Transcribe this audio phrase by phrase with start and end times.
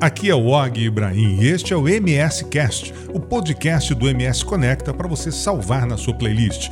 [0.00, 4.42] Aqui é o Og Ibrahim e este é o MS Cast, o podcast do MS
[4.42, 6.70] Conecta para você salvar na sua playlist.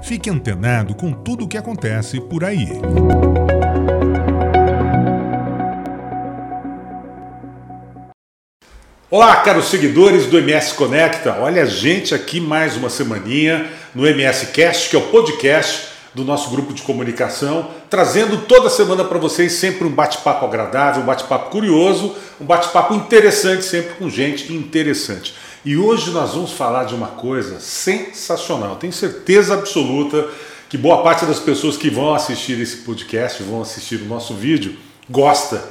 [0.00, 2.68] Fique antenado com tudo o que acontece por aí.
[9.10, 11.36] Olá, caros seguidores do MS Conecta.
[11.40, 16.24] Olha a gente aqui mais uma semaninha no MS Cast, que é o podcast do
[16.24, 21.50] nosso grupo de comunicação, trazendo toda semana para vocês sempre um bate-papo agradável, um bate-papo
[21.50, 25.34] curioso, um bate-papo interessante, sempre com gente interessante.
[25.64, 28.76] E hoje nós vamos falar de uma coisa sensacional.
[28.76, 30.28] Tenho certeza absoluta
[30.68, 34.76] que boa parte das pessoas que vão assistir esse podcast, vão assistir o nosso vídeo,
[35.08, 35.64] gosta,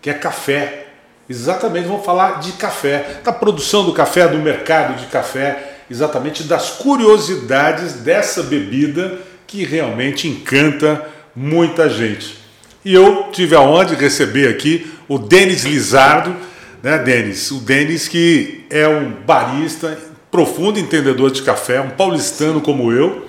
[0.00, 0.88] que é café.
[1.28, 6.70] Exatamente, vamos falar de café, da produção do café, do mercado de café, exatamente das
[6.70, 12.38] curiosidades dessa bebida que realmente encanta muita gente.
[12.84, 16.34] E eu tive a honra de receber aqui o Denis Lizardo,
[16.82, 17.50] né, Denis?
[17.50, 19.96] O Denis que é um barista,
[20.30, 23.28] profundo entendedor de café, um paulistano como eu,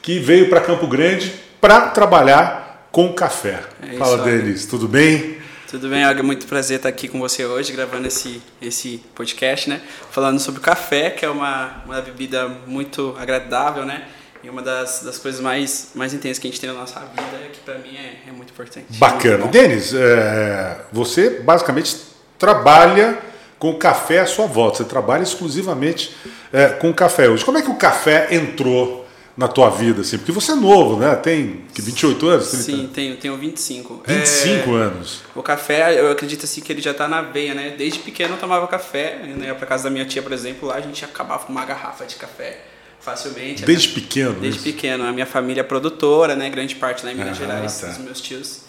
[0.00, 3.60] que veio para Campo Grande para trabalhar com café.
[3.82, 5.42] É Fala, Denis, tudo bem?
[5.72, 6.22] Tudo bem, Olga?
[6.22, 9.80] Muito prazer estar aqui com você hoje, gravando esse, esse podcast, né?
[10.10, 14.02] Falando sobre café, que é uma, uma bebida muito agradável, né?
[14.42, 17.44] E uma das, das coisas mais, mais intensas que a gente tem na nossa vida,
[17.44, 18.86] é que para mim é, é, muito importante.
[18.98, 19.46] Bacana.
[19.46, 21.96] Denis, é, você basicamente
[22.36, 23.18] trabalha
[23.56, 26.12] com café à sua volta, você trabalha exclusivamente
[26.52, 27.44] é, com café hoje.
[27.44, 30.18] Como é que o café entrou na tua vida, assim?
[30.18, 31.14] Porque você é novo, né?
[31.14, 32.48] Tem 28 anos?
[32.48, 32.64] 30?
[32.64, 34.02] Sim, tenho, tenho 25.
[34.04, 35.22] 25 é, anos.
[35.36, 37.74] O café, eu acredito assim que ele já está na veia, né?
[37.78, 40.80] Desde pequeno eu tomava café, ia para casa da minha tia, por exemplo, lá a
[40.80, 42.71] gente acabava com uma garrafa de café
[43.02, 43.64] facilmente.
[43.64, 44.40] Desde minha, pequeno?
[44.40, 44.64] Desde isso.
[44.64, 45.04] pequeno.
[45.04, 46.48] A minha família é produtora, né?
[46.48, 47.88] Grande parte lá em Minas ah, Gerais, tá.
[47.88, 48.62] os meus tios.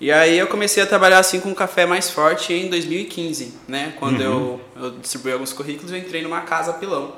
[0.00, 3.94] E aí eu comecei a trabalhar assim com café mais forte em 2015, né?
[3.98, 4.60] Quando uhum.
[4.76, 7.16] eu, eu distribuí alguns currículos, eu entrei numa casa pilão.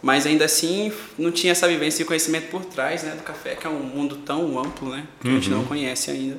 [0.00, 3.66] Mas ainda assim, não tinha essa vivência e conhecimento por trás né, do café, que
[3.66, 5.04] é um mundo tão amplo, né?
[5.20, 5.32] Que uhum.
[5.32, 5.64] a gente não uhum.
[5.64, 6.36] conhece ainda.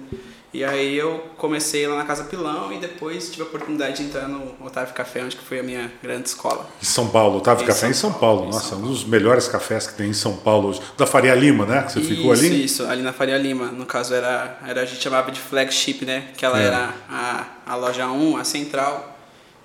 [0.52, 4.28] E aí eu comecei lá na Casa Pilão e depois tive a oportunidade de entrar
[4.28, 6.68] no Otávio Café, onde foi a minha grande escola.
[6.82, 8.40] Em São Paulo, Otávio em Café São em São Paulo.
[8.42, 8.54] Paulo.
[8.54, 10.82] Nossa, São um dos melhores cafés que tem em São Paulo hoje.
[10.98, 11.84] Da Faria Lima, né?
[11.84, 12.66] Que você isso, ficou ali?
[12.66, 13.68] Isso, ali na Faria Lima.
[13.68, 16.30] No caso era, era a gente chamava de flagship, né?
[16.36, 16.66] Que ela é.
[16.66, 19.18] era a, a loja 1, a central.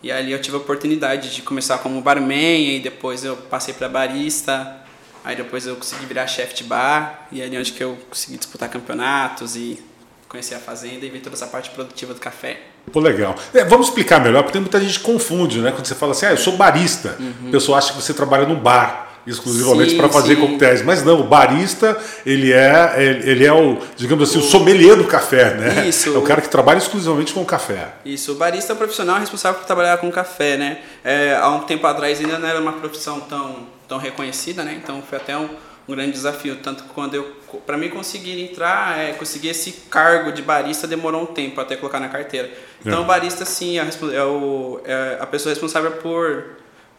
[0.02, 3.88] E ali eu tive a oportunidade de começar como barman e depois eu passei para
[3.88, 4.84] barista.
[5.24, 8.68] Aí depois eu consegui virar chefe de bar e ali onde que eu consegui disputar
[8.68, 9.82] campeonatos e
[10.28, 12.60] conhecer a fazenda e ver toda essa parte produtiva do café.
[12.92, 13.34] Pô, legal.
[13.52, 15.70] É, vamos explicar melhor, porque muita gente confunde, né?
[15.70, 17.48] Quando você fala assim, ah, eu sou barista, uhum.
[17.48, 20.40] a pessoa acha que você trabalha num bar exclusivamente para fazer sim.
[20.40, 21.96] coquetéis, mas não, o barista
[22.26, 25.88] ele é ele é o digamos assim o, o sommelier do café, né?
[25.88, 26.14] Isso.
[26.14, 27.94] É o cara que trabalha exclusivamente com café.
[28.04, 30.78] Isso, o barista é o profissional responsável por trabalhar com café, né?
[31.02, 34.78] É, há um tempo atrás ainda não era uma profissão tão tão reconhecida, né?
[34.82, 35.48] Então foi até um
[35.88, 36.56] um grande desafio.
[36.56, 37.36] Tanto que quando eu,
[37.66, 42.00] para mim conseguir entrar, é, conseguir esse cargo de barista demorou um tempo até colocar
[42.00, 42.50] na carteira.
[42.80, 43.02] Então, é.
[43.02, 46.56] o barista, sim, é, é, o, é a pessoa responsável por,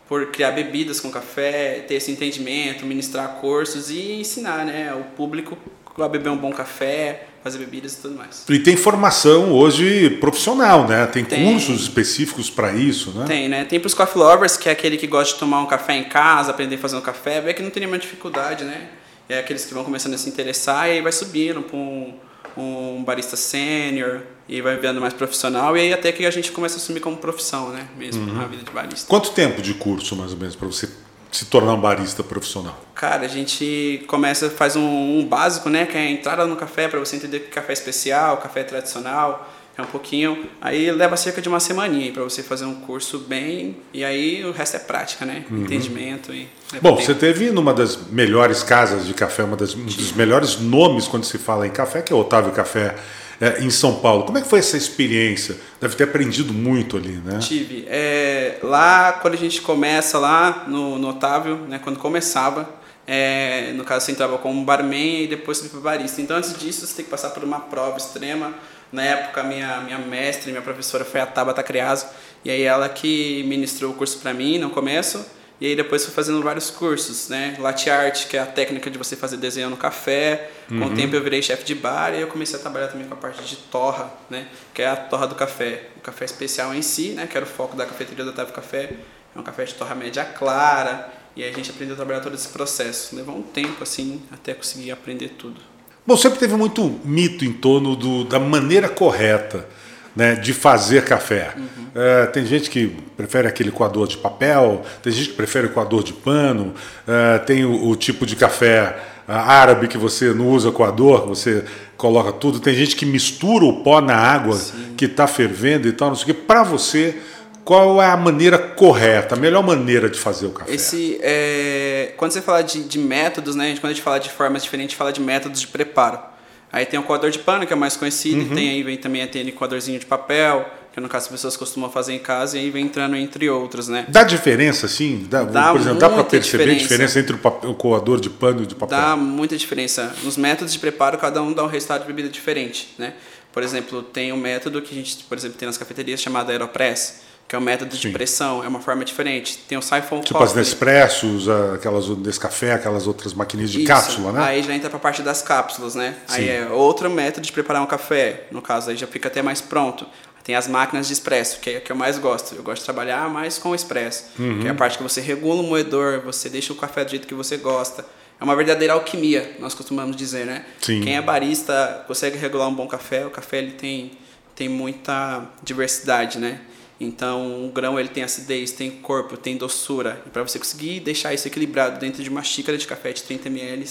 [0.07, 5.57] por criar bebidas com café, ter esse entendimento, ministrar cursos e ensinar né, o público
[5.97, 8.43] a beber um bom café, fazer bebidas e tudo mais.
[8.49, 11.05] E tem formação hoje profissional, né?
[11.05, 11.51] Tem, tem.
[11.51, 13.25] cursos específicos para isso, né?
[13.27, 13.63] Tem, né?
[13.63, 16.05] Tem para os coffee lovers, que é aquele que gosta de tomar um café em
[16.05, 18.87] casa, aprender a fazer um café, vê que não tem nenhuma dificuldade, né?
[19.29, 22.15] É aqueles que vão começando a se interessar e aí vai subindo para um,
[22.57, 26.77] um barista sênior e vai vendo mais profissional e aí até que a gente começa
[26.77, 27.87] a assumir como profissão, né?
[27.95, 28.47] Mesmo uhum.
[28.47, 29.07] vida de barista.
[29.07, 30.89] Quanto tempo de curso, mais ou menos, para você
[31.31, 32.79] se tornar um barista profissional?
[32.93, 35.85] Cara, a gente começa, faz um, um básico, né?
[35.85, 38.63] Que é a entrada no café, para você entender que café é especial, café é
[38.63, 40.45] tradicional, é um pouquinho.
[40.61, 43.77] Aí leva cerca de uma semaninha para você fazer um curso bem.
[43.93, 45.43] E aí o resto é prática, né?
[45.51, 45.63] Uhum.
[45.63, 46.33] Entendimento.
[46.33, 46.47] E
[46.81, 51.07] Bom, você teve numa das melhores casas de café, uma das, um dos melhores nomes
[51.07, 52.95] quando se fala em café, que é o Otávio Café
[53.39, 54.23] é, em São Paulo.
[54.23, 55.57] Como é que foi essa experiência?
[55.79, 57.39] Deve ter aprendido muito ali, né?
[57.39, 57.85] Tive.
[57.87, 62.69] É, lá, quando a gente começa lá no, no Otávio, né, quando começava,
[63.07, 66.21] é, no caso você entrava como barman e depois você foi barista.
[66.21, 68.53] Então antes disso você tem que passar por uma prova extrema.
[68.91, 72.05] Na época minha, minha mestre, minha professora foi a Tabata Criaso,
[72.45, 75.25] e aí ela que ministrou o curso para mim no começo.
[75.59, 77.55] E aí depois fui fazendo vários cursos, né?
[77.59, 80.51] Latte art, que é a técnica de você fazer desenho no café.
[80.67, 80.87] Com uhum.
[80.87, 83.17] o tempo eu virei chefe de bar e eu comecei a trabalhar também com a
[83.17, 84.47] parte de torra, né?
[84.73, 85.89] Que é a torra do café.
[85.95, 87.25] O café especial em si, né?
[87.25, 88.91] Que era o foco da cafeteria da Otávio Café.
[89.33, 91.09] É um café de torra média clara.
[91.37, 93.15] E aí a gente aprendeu a trabalhar todo esse processo.
[93.15, 95.61] Levou um tempo, assim, até conseguir aprender tudo.
[96.05, 99.67] Bom, sempre teve muito mito em torno do, da maneira correta
[100.15, 101.53] né, de fazer café.
[101.57, 101.85] Uhum.
[101.95, 106.03] É, tem gente que prefere aquele coador de papel, tem gente que prefere o coador
[106.03, 106.73] de pano,
[107.07, 108.97] é, tem o, o, tipo de café
[109.27, 111.63] árabe que você não usa coador, você
[111.97, 112.59] coloca tudo.
[112.59, 114.93] Tem gente que mistura o pó na água Sim.
[114.97, 116.33] que está fervendo e tal, não sei o que.
[116.33, 117.17] Para você,
[117.63, 120.71] qual é a maneira correta, a melhor maneira de fazer o café?
[120.73, 124.63] Esse, é, quando você fala de, de métodos, né, quando a gente fala de formas
[124.63, 126.34] diferentes, a gente fala de métodos de preparo.
[126.75, 128.53] Aí tem o coador de pano, que é o mais conhecido, uhum.
[128.53, 132.11] tem aí vem também aquele coadorzinho de papel, que no caso as pessoas costumam fazer
[132.11, 134.05] em casa, e aí vem entrando entre outros, né?
[134.09, 135.25] Dá diferença, sim?
[135.29, 136.83] Dá, dá por exemplo, dá para perceber diferença.
[136.83, 138.97] a diferença entre o, papel, o, coador de pano e de papel?
[138.97, 140.13] Dá muita diferença.
[140.21, 143.13] Nos métodos de preparo, cada um dá um resultado de bebida diferente, né?
[143.53, 147.21] Por exemplo, tem um método que a gente, por exemplo, tem nas cafeterias chamado Aeropress,
[147.47, 148.01] que é um método Sim.
[148.01, 149.57] de pressão, é uma forma diferente.
[149.67, 150.47] Tem o Siphon Tipo Coffee.
[150.47, 153.87] as Nespressos, aquelas Nescafé, aquelas outras maquininhas de Isso.
[153.87, 154.43] cápsula, né?
[154.43, 156.15] Aí já entra para a parte das cápsulas, né?
[156.27, 156.35] Sim.
[156.35, 158.47] Aí é outro método de preparar um café.
[158.51, 160.07] No caso, aí já fica até mais pronto.
[160.43, 162.55] Tem as máquinas de expresso, que é a que eu mais gosto.
[162.55, 164.59] Eu gosto de trabalhar mais com o expresso, uhum.
[164.61, 167.27] que é a parte que você regula o moedor, você deixa o café do jeito
[167.27, 168.05] que você gosta.
[168.39, 170.65] É uma verdadeira alquimia, nós costumamos dizer, né?
[170.81, 171.01] Sim.
[171.01, 173.25] Quem é barista consegue regular um bom café.
[173.25, 174.11] O café ele tem,
[174.55, 176.59] tem muita diversidade, né?
[176.99, 180.21] Então, o grão ele tem acidez, tem corpo, tem doçura.
[180.25, 183.49] E para você conseguir deixar isso equilibrado dentro de uma xícara de café de 30
[183.49, 183.85] ml,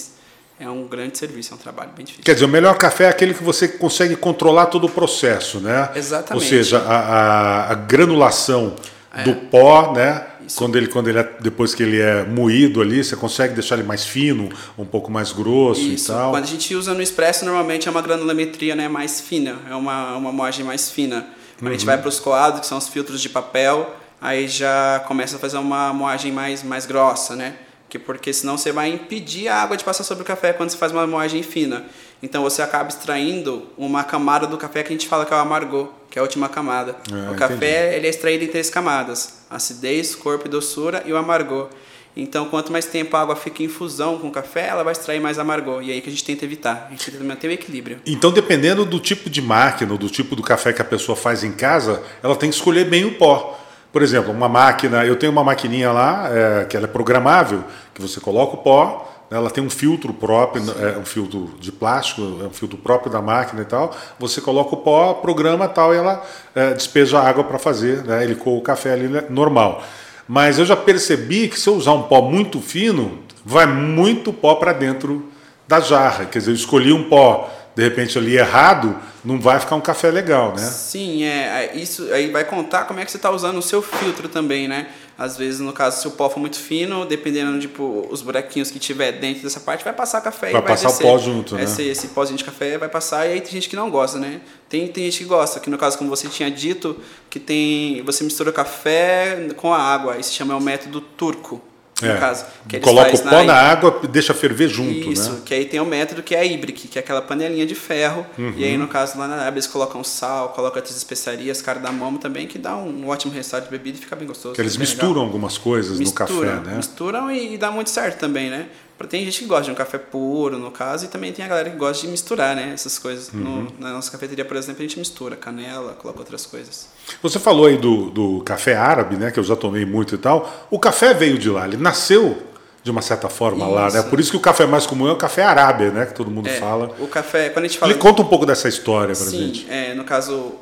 [0.58, 2.24] é um grande serviço, é um trabalho bem difícil.
[2.24, 5.90] Quer dizer, o melhor café é aquele que você consegue controlar todo o processo, né?
[5.94, 6.42] Exatamente.
[6.42, 8.74] Ou seja, a, a, a granulação
[9.14, 9.22] é.
[9.22, 10.26] do pó, né?
[10.46, 10.58] Isso.
[10.58, 13.86] Quando ele, quando ele é, depois que ele é moído ali, você consegue deixar ele
[13.86, 14.48] mais fino,
[14.78, 16.12] um pouco mais grosso Isso.
[16.12, 16.30] e tal.
[16.30, 20.16] Quando a gente usa no expresso, normalmente é uma granulometria né, mais fina, é uma,
[20.16, 21.26] uma moagem mais fina.
[21.64, 25.02] Quando a gente vai para os coados, que são os filtros de papel, aí já
[25.08, 27.55] começa a fazer uma moagem mais, mais grossa, né?
[27.88, 30.76] Que porque senão você vai impedir a água de passar sobre o café quando você
[30.76, 31.87] faz uma moagem fina.
[32.22, 35.40] Então você acaba extraindo uma camada do café que a gente fala que é o
[35.40, 36.96] amargor, que é a última camada.
[37.11, 41.16] É, o café ele é extraído em três camadas: acidez, corpo e doçura e o
[41.16, 41.70] amargor.
[42.16, 45.20] Então, quanto mais tempo a água fica em fusão com o café, ela vai extrair
[45.20, 45.82] mais amargor.
[45.82, 46.87] E é aí que a gente tenta evitar.
[46.88, 48.00] A gente tenta manter o equilíbrio.
[48.06, 51.52] Então, dependendo do tipo de máquina, do tipo do café que a pessoa faz em
[51.52, 53.58] casa, ela tem que escolher bem o pó.
[53.93, 58.02] Por exemplo, uma máquina, eu tenho uma maquininha lá, é, que ela é programável, que
[58.02, 62.22] você coloca o pó, né, ela tem um filtro próprio, é um filtro de plástico,
[62.43, 63.94] é um filtro próprio da máquina e tal.
[64.19, 66.25] Você coloca o pó, programa tal e ela
[66.55, 69.82] é, despeja água para fazer, né, ele coa o café ali né, normal.
[70.26, 74.55] Mas eu já percebi que se eu usar um pó muito fino, vai muito pó
[74.55, 75.31] para dentro
[75.69, 76.25] da jarra.
[76.25, 80.11] Quer dizer, eu escolhi um pó de repente ali errado, não vai ficar um café
[80.11, 80.62] legal, né?
[80.62, 83.82] Sim, é, é isso aí vai contar como é que você está usando o seu
[83.82, 84.87] filtro também, né?
[85.16, 88.78] Às vezes, no caso, se o pó for muito fino, dependendo tipo os buraquinhos que
[88.78, 91.05] tiver dentro dessa parte, vai passar café vai e vai passar descer.
[91.05, 91.64] o pó junto, né?
[91.64, 94.40] Esse, esse pózinho de café vai passar e aí tem gente que não gosta, né?
[94.69, 96.96] Tem, tem gente que gosta, que no caso, como você tinha dito,
[97.31, 101.61] que tem você mistura café com a água, isso se chama é o método turco
[102.02, 102.19] no é.
[102.19, 102.44] caso.
[102.69, 105.41] Que Coloca o pó na, na água e deixa ferver junto, Isso, né?
[105.44, 108.26] que aí tem o método que é a que é aquela panelinha de ferro.
[108.37, 108.55] Uhum.
[108.56, 112.46] E aí, no caso, lá na Arábia, eles colocam sal, colocam outras especiarias, cardamomo também,
[112.46, 114.55] que dá um ótimo resultado de bebida e fica bem gostoso.
[114.55, 115.25] Que eles misturam legal.
[115.25, 116.76] algumas coisas misturam, no café, né?
[116.76, 118.67] Misturam e, e dá muito certo também, né?
[119.08, 121.69] Tem gente que gosta de um café puro, no caso, e também tem a galera
[121.69, 123.29] que gosta de misturar né, essas coisas.
[123.32, 123.41] Uhum.
[123.41, 126.88] No, na nossa cafeteria, por exemplo, a gente mistura canela, coloca outras coisas.
[127.21, 130.68] Você falou aí do, do café árabe, né, que eu já tomei muito e tal.
[130.71, 132.42] O café veio de lá, ele nasceu
[132.85, 133.75] de uma certa forma isso.
[133.75, 134.02] lá, né?
[134.02, 136.04] Por isso que o café mais comum é o café arábia, né?
[136.04, 136.95] Que todo mundo é, fala.
[137.00, 137.90] O café, quando a gente fala.
[137.90, 139.66] Ele conta um pouco dessa história pra Sim, gente.
[139.71, 140.54] É, no caso,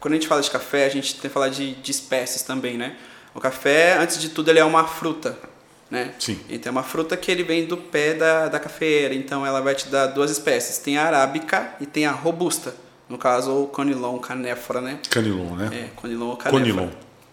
[0.00, 2.78] quando a gente fala de café, a gente tem que falar de, de espécies também,
[2.78, 2.96] né?
[3.34, 5.38] O café, antes de tudo, ele é uma fruta,
[5.92, 6.14] né?
[6.18, 6.40] Sim.
[6.48, 9.74] Então é uma fruta que ele vem do pé da, da cafeeira, então ela vai
[9.74, 10.78] te dar duas espécies.
[10.78, 12.74] Tem a arábica e tem a robusta.
[13.10, 15.00] No caso, o conilon, canéfora, né?
[15.10, 15.70] Canilon, né?
[15.70, 16.64] É, conilon ou canéfora.
[16.64, 16.88] Conilon.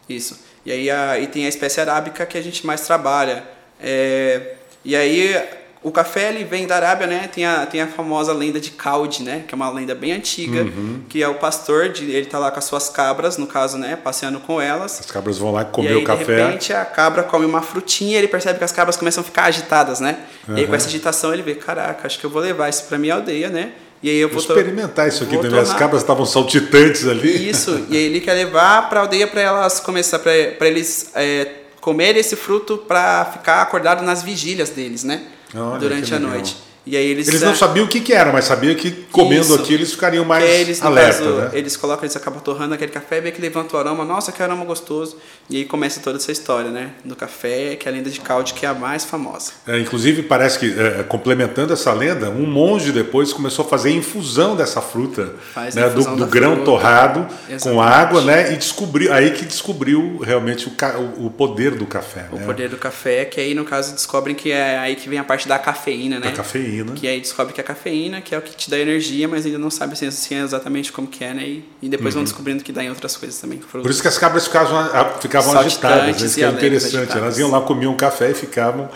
[0.10, 0.42] Isso.
[0.66, 3.46] E aí a, e tem a espécie arábica que a gente mais trabalha.
[3.80, 5.34] É, e aí
[5.82, 7.30] o café ele vem da Arábia, né?
[7.34, 9.46] Tem a, tem a famosa lenda de Caud, né?
[9.48, 11.04] Que é uma lenda bem antiga, uhum.
[11.08, 13.96] que é o pastor, de, ele tá lá com as suas cabras, no caso, né?
[13.96, 15.00] Passeando com elas.
[15.00, 16.24] As cabras vão lá comer e aí, o café.
[16.24, 19.46] De repente a cabra come uma frutinha, ele percebe que as cabras começam a ficar
[19.46, 20.18] agitadas, né?
[20.48, 20.58] Uhum.
[20.58, 22.98] E aí com essa agitação ele vê, caraca, acho que eu vou levar isso para
[22.98, 23.72] minha aldeia, né?
[24.04, 25.60] E aí eu vou, vou experimentar isso aqui também.
[25.60, 27.50] As cabras estavam saltitantes ali.
[27.50, 27.86] Isso.
[27.90, 31.48] E aí ele quer levar para a aldeia para elas começar, para eles é,
[31.80, 35.22] comer esse fruto para ficar acordado nas vigílias deles, né?
[35.56, 36.58] Olha, Durante a noite.
[36.86, 39.56] E aí eles, eles não sabiam o que, que era, mas sabiam que comendo Isso.
[39.56, 41.50] aqui eles ficariam mais eles, alerta, caso, né?
[41.54, 44.66] Eles colocam, eles acabam torrando aquele café, vê que levanta o aroma, nossa, que aroma
[44.66, 45.18] gostoso.
[45.50, 46.92] E aí começa toda essa história, né?
[47.04, 49.52] Do café, que é a lenda de calde, que é a mais famosa.
[49.68, 54.56] É, inclusive, parece que, é, complementando essa lenda, um monge depois começou a fazer infusão
[54.56, 56.66] dessa fruta, Faz né, do, do grão fruta.
[56.66, 57.82] torrado com Exatamente.
[57.94, 58.54] água, né?
[58.54, 62.46] E descobriu, aí que descobriu realmente o, o- poder do café, O né?
[62.46, 65.48] poder do café, que aí no caso descobrem que é aí que vem a parte
[65.48, 66.28] da cafeína, né?
[66.28, 66.94] Da cafeína.
[66.94, 69.46] Que aí descobre que é a cafeína, que é o que te dá energia, mas
[69.48, 71.44] ainda não sabe assim, assim, exatamente como que é, né?
[71.44, 73.60] E, e depois vão descobrindo que dá em outras coisas também.
[73.74, 73.82] Uhum.
[73.82, 76.12] Por isso que as cabras ficavam, a- ficavam agitadas, né?
[76.12, 76.96] e isso que é interessante.
[76.98, 77.24] agitadas.
[77.24, 78.90] Elas iam lá, comiam café e ficavam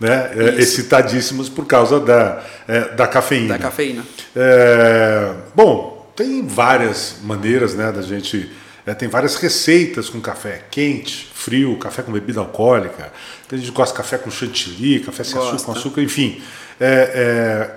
[0.00, 0.58] né, é, Isso.
[0.58, 3.54] excitadíssimas por causa da, é, da cafeína.
[3.54, 4.04] Da cafeína.
[4.34, 8.50] É, bom, tem várias maneiras né, da gente.
[8.86, 13.12] é, tem várias receitas com café quente, frio, café com bebida alcoólica.
[13.48, 16.40] Tem gente que gosta de café com chantilly, café sem açúcar, com açúcar, enfim.
[16.80, 17.70] É, é,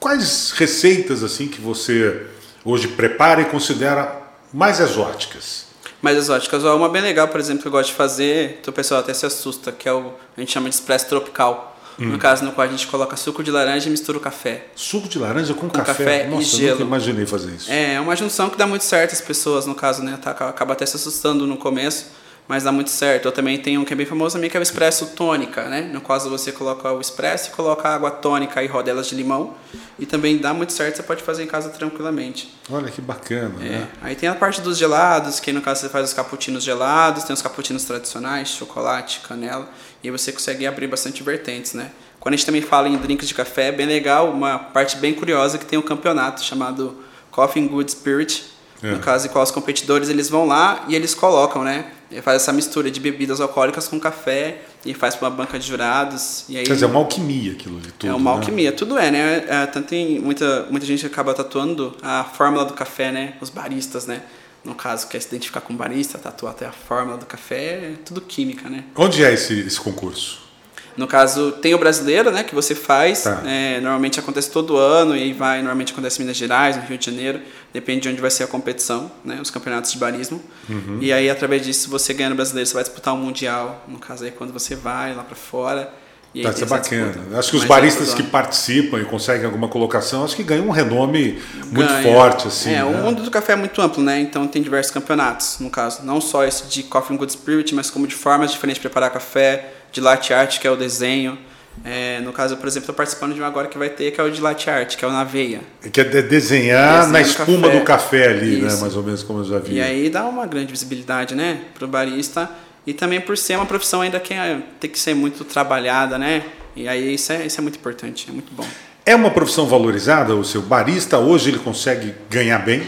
[0.00, 2.22] quais receitas assim que você
[2.64, 4.20] hoje prepara e considera
[4.52, 5.67] mais exóticas?
[6.00, 6.64] Mais exóticas.
[6.64, 9.12] Ó, Uma bem legal, por exemplo, que eu gosto de fazer, que o pessoal até
[9.12, 11.76] se assusta, que é o a gente chama de expresso tropical.
[12.00, 12.10] Hum.
[12.10, 14.66] No caso, no qual a gente coloca suco de laranja e mistura o café.
[14.76, 16.70] Suco de laranja com, Com café e Nossa, eu gelo.
[16.74, 17.68] nunca imaginei fazer isso.
[17.72, 20.16] É uma junção que dá muito certo as pessoas, no caso, né?
[20.22, 22.06] Tá, acaba até se assustando no começo,
[22.48, 23.26] mas dá muito certo.
[23.26, 25.82] Eu também tenho um que é bem famoso também, que é o expresso tônica, né?
[25.92, 29.54] No caso, você coloca o expresso e coloca água tônica e rodelas de limão.
[29.98, 32.52] E também dá muito certo, você pode fazer em casa tranquilamente.
[32.70, 33.68] Olha que bacana, É.
[33.68, 33.88] né?
[34.00, 37.34] Aí tem a parte dos gelados, que no caso você faz os cappuccinos gelados, tem
[37.34, 39.68] os cappuccinos tradicionais, chocolate, canela,
[40.02, 41.90] e você consegue abrir bastante vertentes, né?
[42.18, 45.12] Quando a gente também fala em drinks de café, é bem legal, uma parte bem
[45.14, 46.96] curiosa que tem um campeonato chamado
[47.30, 48.44] Coffee and Good Spirit,
[48.82, 48.92] É.
[48.92, 51.86] no caso, em qual os competidores eles vão lá e eles colocam, né?
[52.10, 55.66] E faz essa mistura de bebidas alcoólicas com café e faz para uma banca de
[55.66, 56.44] jurados.
[56.48, 58.10] E aí Quer dizer, é uma alquimia aquilo de tudo.
[58.10, 58.36] é uma né?
[58.38, 59.44] alquimia, tudo é, né?
[59.46, 63.34] É, tanto tem muita, muita gente acaba tatuando a fórmula do café, né?
[63.42, 64.22] Os baristas, né?
[64.64, 68.20] No caso, quer se identificar com barista, tatuar até a fórmula do café, é tudo
[68.22, 68.84] química, né?
[68.96, 70.48] Onde é esse, esse concurso?
[70.96, 72.42] No caso, tem o brasileiro, né?
[72.42, 73.40] Que você faz, Tá.
[73.46, 77.06] é, normalmente acontece todo ano, e vai, normalmente acontece em Minas Gerais, no Rio de
[77.06, 77.40] Janeiro,
[77.72, 79.38] depende de onde vai ser a competição, né?
[79.40, 80.42] Os campeonatos de barismo.
[80.68, 80.98] Uhum.
[81.00, 84.24] E aí, através disso, você ganha no brasileiro, você vai disputar um mundial, no caso
[84.24, 85.92] aí, quando você vai lá pra fora.
[86.34, 87.12] E Tá, isso é bacana.
[87.12, 87.38] disputa.
[87.38, 90.70] Acho que os é baristas que participam e conseguem alguma colocação, acho que ganham um
[90.70, 92.02] renome muito Ganha.
[92.02, 92.70] forte, assim.
[92.70, 92.84] É, né?
[92.84, 94.20] o mundo do café é muito amplo, né?
[94.20, 96.04] Então tem diversos campeonatos, no caso.
[96.04, 99.10] Não só esse de Coffee and Good Spirit, mas como de formas diferentes de preparar
[99.10, 101.38] café, de latte art, que é o desenho.
[101.84, 104.24] É, no caso, por exemplo, estou participando de um agora que vai ter, que é
[104.24, 105.60] o de latte art, que é o na veia.
[105.92, 107.78] Que é de- desenhar Desenhar na espuma café.
[107.78, 108.68] do café ali, né?
[108.68, 108.80] Isso.
[108.80, 109.74] Mais ou menos como eu já vi.
[109.76, 111.60] E aí dá uma grande visibilidade, né?
[111.74, 112.50] Pro barista.
[112.86, 116.42] E também por ser uma profissão ainda que é, tem que ser muito trabalhada, né?
[116.74, 118.66] E aí isso é, isso é muito importante, é muito bom.
[119.04, 120.34] É uma profissão valorizada?
[120.34, 122.82] O seu barista hoje ele consegue ganhar bem?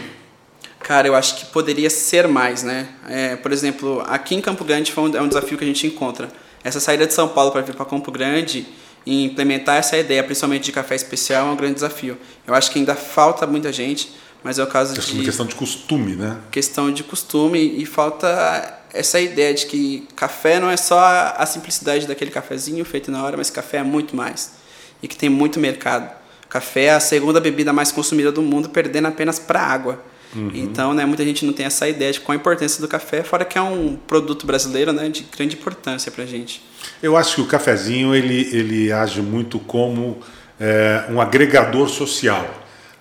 [0.79, 2.87] Cara, eu acho que poderia ser mais, né?
[3.07, 5.85] É, por exemplo, aqui em Campo Grande foi um, é um desafio que a gente
[5.87, 6.29] encontra.
[6.63, 8.67] Essa saída de São Paulo para vir para Campo Grande
[9.05, 12.17] e implementar essa ideia, principalmente de café especial, é um grande desafio.
[12.45, 14.13] Eu acho que ainda falta muita gente,
[14.43, 16.37] mas é o caso Acho é de uma questão de costume, né?
[16.51, 21.45] questão de costume e falta essa ideia de que café não é só a, a
[21.45, 24.51] simplicidade daquele cafezinho feito na hora, mas café é muito mais
[25.01, 26.11] e que tem muito mercado.
[26.49, 30.03] Café é a segunda bebida mais consumida do mundo, perdendo apenas para água.
[30.53, 33.43] Então, né, muita gente não tem essa ideia de qual a importância do café, fora
[33.43, 36.63] que é um produto brasileiro, né, de grande importância para gente.
[37.03, 40.19] Eu acho que o cafezinho ele, ele age muito como
[40.59, 42.45] é, um agregador social.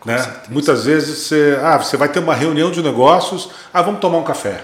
[0.04, 0.16] Né?
[0.48, 4.24] Muitas vezes você, ah, você vai ter uma reunião de negócios, ah, vamos tomar um
[4.24, 4.62] café.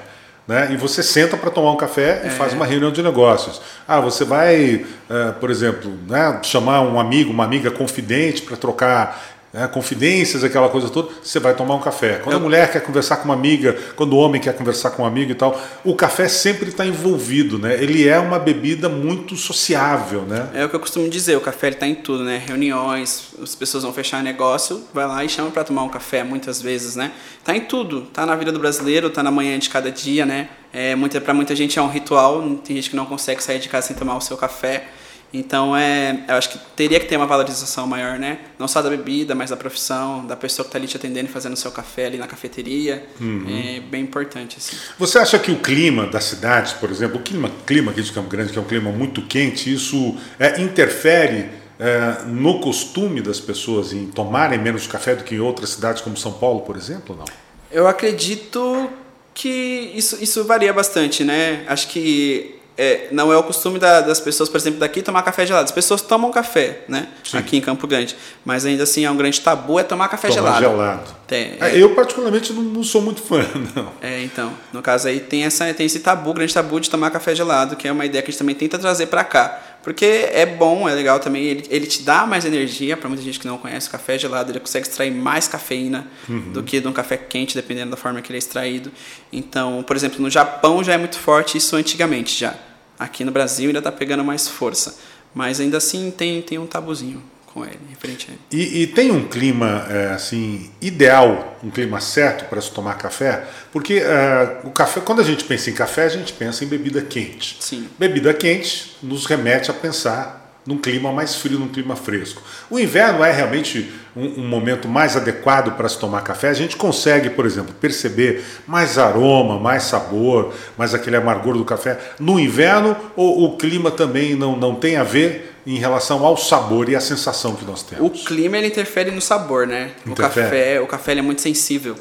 [0.49, 0.69] Né?
[0.73, 3.61] E você senta para tomar um café e faz uma reunião de negócios.
[3.87, 9.36] Ah, você vai, é, por exemplo, né, chamar um amigo, uma amiga confidente para trocar
[9.53, 12.21] né, confidências, aquela coisa toda, você vai tomar um café.
[12.23, 15.07] Quando a mulher quer conversar com uma amiga, quando o homem quer conversar com um
[15.07, 17.75] amigo e tal, o café sempre está envolvido, né?
[17.83, 20.51] Ele é uma bebida muito sociável, né?
[20.55, 22.43] É o que eu costumo dizer, o café ele tá em tudo, né?
[22.47, 26.61] Reuniões, as pessoas vão fechar negócio, vai lá e chama para tomar um café muitas
[26.61, 27.13] vezes, né?
[27.45, 30.49] Tá em tudo, tá na vida do brasileiro, tá na manhã de cada dia, né?
[30.73, 33.69] É, muita, para muita gente é um ritual, tem gente que não consegue sair de
[33.69, 34.89] casa sem tomar o seu café.
[35.33, 38.39] Então, é, eu acho que teria que ter uma valorização maior, né?
[38.59, 41.33] Não só da bebida, mas da profissão, da pessoa que está ali te atendendo e
[41.33, 43.07] fazendo o seu café ali na cafeteria.
[43.49, 44.77] É bem importante, assim.
[44.99, 48.29] Você acha que o clima das cidades, por exemplo, o clima, clima aqui de Campo
[48.29, 53.93] Grande, que é um clima muito quente, isso é, interfere é, no costume das pessoas
[53.93, 57.25] em tomarem menos café do que em outras cidades como São Paulo, por exemplo, não?
[57.71, 58.89] Eu acredito
[59.35, 61.65] que isso, isso varia bastante, né?
[61.69, 65.47] Acho que é, não é o costume da, das pessoas, por exemplo, daqui tomar café
[65.47, 65.65] gelado.
[65.65, 67.09] As pessoas tomam café, né?
[67.25, 67.39] Sim.
[67.39, 68.17] Aqui em Campo Grande.
[68.45, 70.61] Mas ainda assim é um grande tabu é tomar café Tomar gelado.
[70.61, 71.17] gelado.
[71.27, 73.93] Tem, É, é, Eu, particularmente, não, não sou muito fã, não.
[74.01, 77.35] é, então, no caso aí tem, essa, tem esse tabu, grande tabu de tomar café
[77.35, 79.61] gelado, que é uma ideia que a gente também tenta trazer pra cá.
[79.87, 83.39] Porque é bom, é legal também, ele, ele te dá mais energia, pra muita gente
[83.39, 86.09] que não conhece, o café gelado ele consegue extrair mais cafeína
[86.53, 88.91] do que de um café quente, dependendo da forma que ele é extraído.
[89.33, 92.57] Então, por exemplo, no Japão já é muito forte isso antigamente já.
[92.99, 94.99] Aqui no Brasil ainda tá pegando mais força.
[95.33, 97.23] Mas ainda assim tem, tem um tabuzinho
[97.57, 98.41] com ele, referente a ele.
[98.53, 103.45] E, e tem um clima é, assim ideal, um clima certo para se tomar café,
[103.73, 107.01] porque é, o café, quando a gente pensa em café, a gente pensa em bebida
[107.01, 107.57] quente.
[107.61, 107.89] Sim.
[107.99, 112.43] Bebida quente nos remete a pensar num clima mais frio, num clima fresco.
[112.69, 116.49] O inverno é realmente um, um momento mais adequado para se tomar café.
[116.49, 121.99] A gente consegue, por exemplo, perceber mais aroma, mais sabor, mais aquele amargor do café
[122.19, 126.89] no inverno, ou o clima também não, não tem a ver em relação ao sabor
[126.89, 128.25] e à sensação que nós O temos?
[128.27, 129.91] clima ele interfere no sabor, né?
[130.07, 130.47] O Interfere.
[130.47, 131.97] café, o café é muito sensível.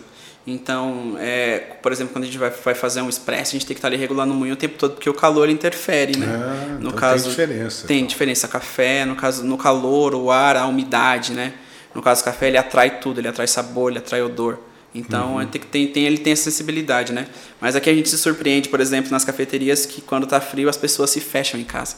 [0.48, 3.74] Então, é, por exemplo, quando a gente vai, vai fazer um expresso, a gente tem
[3.74, 6.28] que estar ali regulando o moinho o tempo todo, porque o calor interfere, né?
[6.28, 8.08] Ah, no então caso, tem diferença, Tem então.
[8.08, 8.48] diferença.
[8.48, 11.54] Café, no caso, no calor, o ar, a umidade, né?
[11.96, 14.60] No caso, o café ele atrai tudo, ele atrai sabor, ele atrai odor.
[14.94, 15.42] Então, Uhum.
[15.42, 17.26] é, tem, tem, tem, ele tem essa sensibilidade, né?
[17.60, 20.78] Mas aqui a gente se surpreende, por exemplo, nas cafeterias, que quando tá frio as
[20.78, 21.96] pessoas se fecham em casa.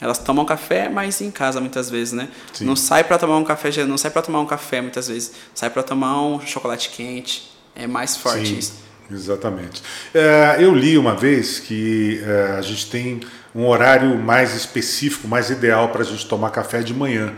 [0.00, 2.28] Elas tomam café, mas em casa muitas vezes, né?
[2.52, 2.66] Sim.
[2.66, 5.70] Não sai para tomar um café, não sai para tomar um café muitas vezes, sai
[5.70, 7.55] para tomar um chocolate quente.
[7.76, 8.86] É mais forte Sim, isso.
[9.10, 9.82] Exatamente.
[10.14, 13.20] É, eu li uma vez que é, a gente tem
[13.54, 17.32] um horário mais específico, mais ideal para a gente tomar café de manhã.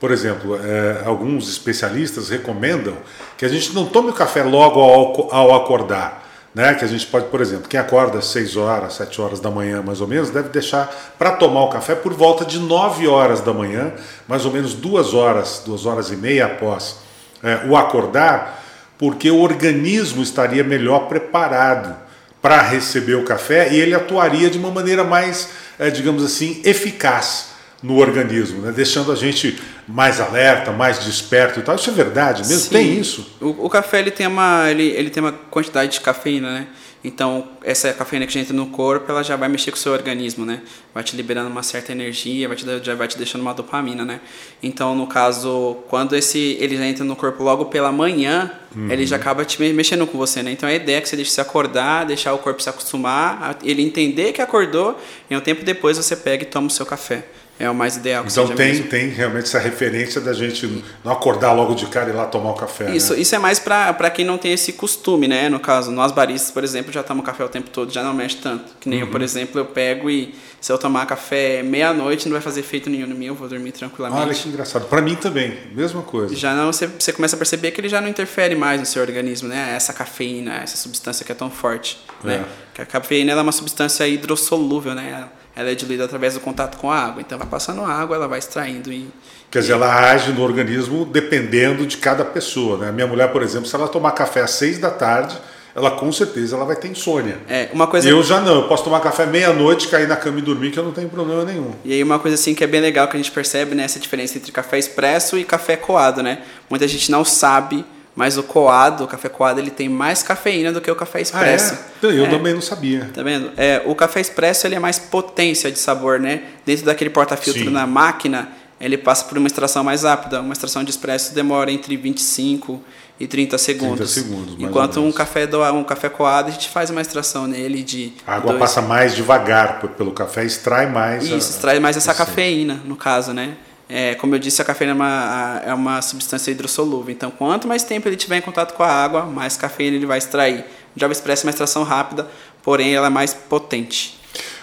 [0.00, 2.96] Por exemplo, é, alguns especialistas recomendam
[3.38, 6.22] que a gente não tome o café logo ao, ao acordar.
[6.54, 6.74] Né?
[6.74, 9.80] Que a gente pode, por exemplo, quem acorda às 6 horas, 7 horas da manhã,
[9.80, 13.54] mais ou menos, deve deixar para tomar o café por volta de 9 horas da
[13.54, 13.92] manhã,
[14.28, 16.96] mais ou menos duas horas, duas horas e meia após
[17.42, 18.61] é, o acordar,
[19.02, 21.92] porque o organismo estaria melhor preparado
[22.40, 27.48] para receber o café e ele atuaria de uma maneira mais, eh, digamos assim, eficaz
[27.82, 28.70] no organismo, né?
[28.70, 31.74] deixando a gente mais alerta, mais desperto e tal.
[31.74, 32.60] Isso é verdade mesmo?
[32.60, 32.70] Sim.
[32.70, 33.38] Tem isso?
[33.40, 36.68] O, o café ele tem uma ele, ele tem uma quantidade de cafeína, né?
[37.04, 40.46] Então essa cafeína que entra no corpo, ela já vai mexer com o seu organismo,
[40.46, 40.60] né?
[40.94, 44.20] Vai te liberando uma certa energia, vai te, já vai te deixando uma dopamina, né?
[44.62, 48.52] Então no caso, quando esse ele já entra no corpo logo pela manhã,
[48.88, 50.52] ele já acaba te me- mexendo com você, né?
[50.52, 53.82] Então a ideia é que você deixe se acordar, deixar o corpo se acostumar, ele
[53.82, 54.96] entender que acordou
[55.28, 57.24] e um tempo depois você pega e toma o seu café.
[57.62, 58.88] É o mais ideal Então tem, mesmo.
[58.88, 62.50] tem realmente essa referência da gente não acordar logo de cara e ir lá tomar
[62.50, 62.90] o café.
[62.90, 63.20] Isso, né?
[63.20, 65.48] isso é mais para quem não tem esse costume, né?
[65.48, 68.38] No caso, nós baristas, por exemplo, já tomamos café o tempo todo, já não mexe
[68.38, 68.64] tanto.
[68.80, 69.12] Que nem eu, Uhum.
[69.12, 73.06] por exemplo, eu pego e se eu tomar café meia-noite, não vai fazer efeito nenhum
[73.06, 74.20] no mim, eu vou dormir tranquilamente.
[74.22, 74.86] Olha que engraçado.
[74.86, 76.34] Para mim também, mesma coisa.
[76.34, 79.02] Já não, você, você começa a perceber que ele já não interfere mais no seu
[79.02, 79.72] organismo, né?
[79.76, 82.44] Essa cafeína, essa substância que é tão forte, né?
[82.74, 85.28] Que a cafeína é uma substância hidrossolúvel, né?
[85.54, 87.20] Ela é diluída através do contato com a água.
[87.20, 89.08] Então, vai passando água, ela vai extraindo e...
[89.50, 92.78] Quer dizer, ela age no organismo dependendo de cada pessoa.
[92.78, 92.88] Né?
[92.88, 95.36] A minha mulher, por exemplo, se ela tomar café às seis da tarde,
[95.74, 97.36] ela com certeza ela vai ter insônia.
[97.48, 98.08] É, uma coisa...
[98.08, 100.84] Eu já não, eu posso tomar café meia-noite, cair na cama e dormir, que eu
[100.84, 101.72] não tenho problema nenhum.
[101.84, 104.00] E aí uma coisa assim que é bem legal que a gente percebe, né, essa
[104.00, 106.38] diferença entre café expresso e café coado, né?
[106.70, 110.80] Muita gente não sabe, mas o coado, o café coado, ele tem mais cafeína do
[110.80, 111.74] que o café expresso.
[112.02, 112.06] Ah, é?
[112.18, 112.28] Eu É.
[112.28, 113.10] também não sabia.
[113.14, 113.50] Tá vendo?
[113.56, 116.42] É, o café expresso ele é mais potência de sabor, né?
[116.66, 118.48] Dentro daquele porta-filtro na máquina,
[118.80, 120.40] ele passa por uma extração mais rápida.
[120.40, 122.82] Uma extração de expresso demora entre 25
[123.20, 124.10] e 30 segundos.
[124.10, 127.82] segundos, mais Enquanto um café, do, um café coado, a gente faz uma extração nele
[127.82, 128.12] de.
[128.26, 131.22] A água dois- passa mais devagar pelo café, extrai mais.
[131.32, 132.18] a- Isso, extrai mais essa Sim.
[132.18, 133.54] cafeína, no caso, né?
[133.88, 137.12] É, como eu disse, a cafeína é uma, é uma substância hidrossolúvel.
[137.12, 140.18] Então, quanto mais tempo ele tiver em contato com a água, mais cafeína ele vai
[140.18, 140.64] extrair.
[140.96, 142.26] O Java Express é uma extração rápida,
[142.62, 144.18] porém ela é mais potente.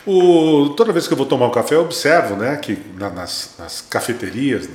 [0.05, 3.51] O- toda vez que eu vou tomar um café, eu observo né, que na- nas,
[3.60, 4.67] nas cafeterias,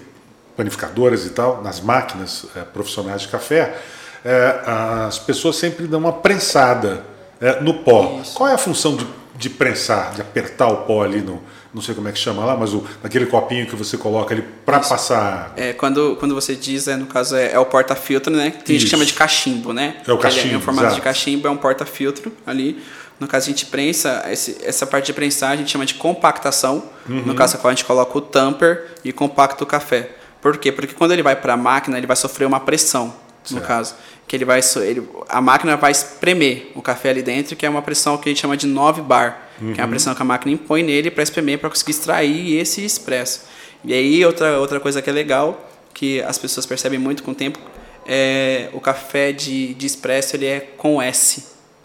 [0.57, 3.76] panificadoras e tal, nas máquinas eh, profissionais de café,
[4.24, 4.61] eh,
[5.09, 7.04] as pessoas sempre dão uma prensada
[7.40, 8.20] eh, no pó.
[8.22, 8.35] Isso.
[8.35, 9.04] Qual é a função de,
[9.37, 11.42] de prensar, de apertar o pó ali no.
[11.74, 14.42] Não sei como é que chama lá, mas o, naquele copinho que você coloca ali
[14.64, 15.52] para passar.
[15.56, 18.50] É, quando, quando você diz, é, no caso, é, é o porta-filtro, né?
[18.50, 18.84] Tem gente Isso.
[18.87, 19.96] que chama de cachimbo, né?
[20.06, 21.02] É o Ele cachimbo, Em formato de exato.
[21.02, 22.80] cachimbo, é um porta-filtro ali.
[23.18, 26.84] No caso, a gente prensa, esse, essa parte de prensar a gente chama de compactação.
[27.08, 27.22] Uhum.
[27.26, 30.10] No caso, a gente coloca o tamper e compacta o café.
[30.40, 30.70] Por quê?
[30.70, 33.06] Porque quando ele vai para a máquina, ele vai sofrer uma pressão,
[33.50, 33.66] no Certo.
[33.66, 33.94] caso.
[34.28, 37.82] Que ele vai, ele, a máquina vai espremer o café ali dentro, que é uma
[37.82, 39.43] pressão que a gente chama de 9 bar.
[39.64, 39.72] Uhum.
[39.72, 42.85] que é a pressão que a máquina impõe nele para espremer para conseguir extrair esse
[42.85, 43.42] expresso.
[43.85, 47.35] E aí outra outra coisa que é legal que as pessoas percebem muito com o
[47.35, 47.59] tempo
[48.07, 51.44] é o café de, de expresso ele é com S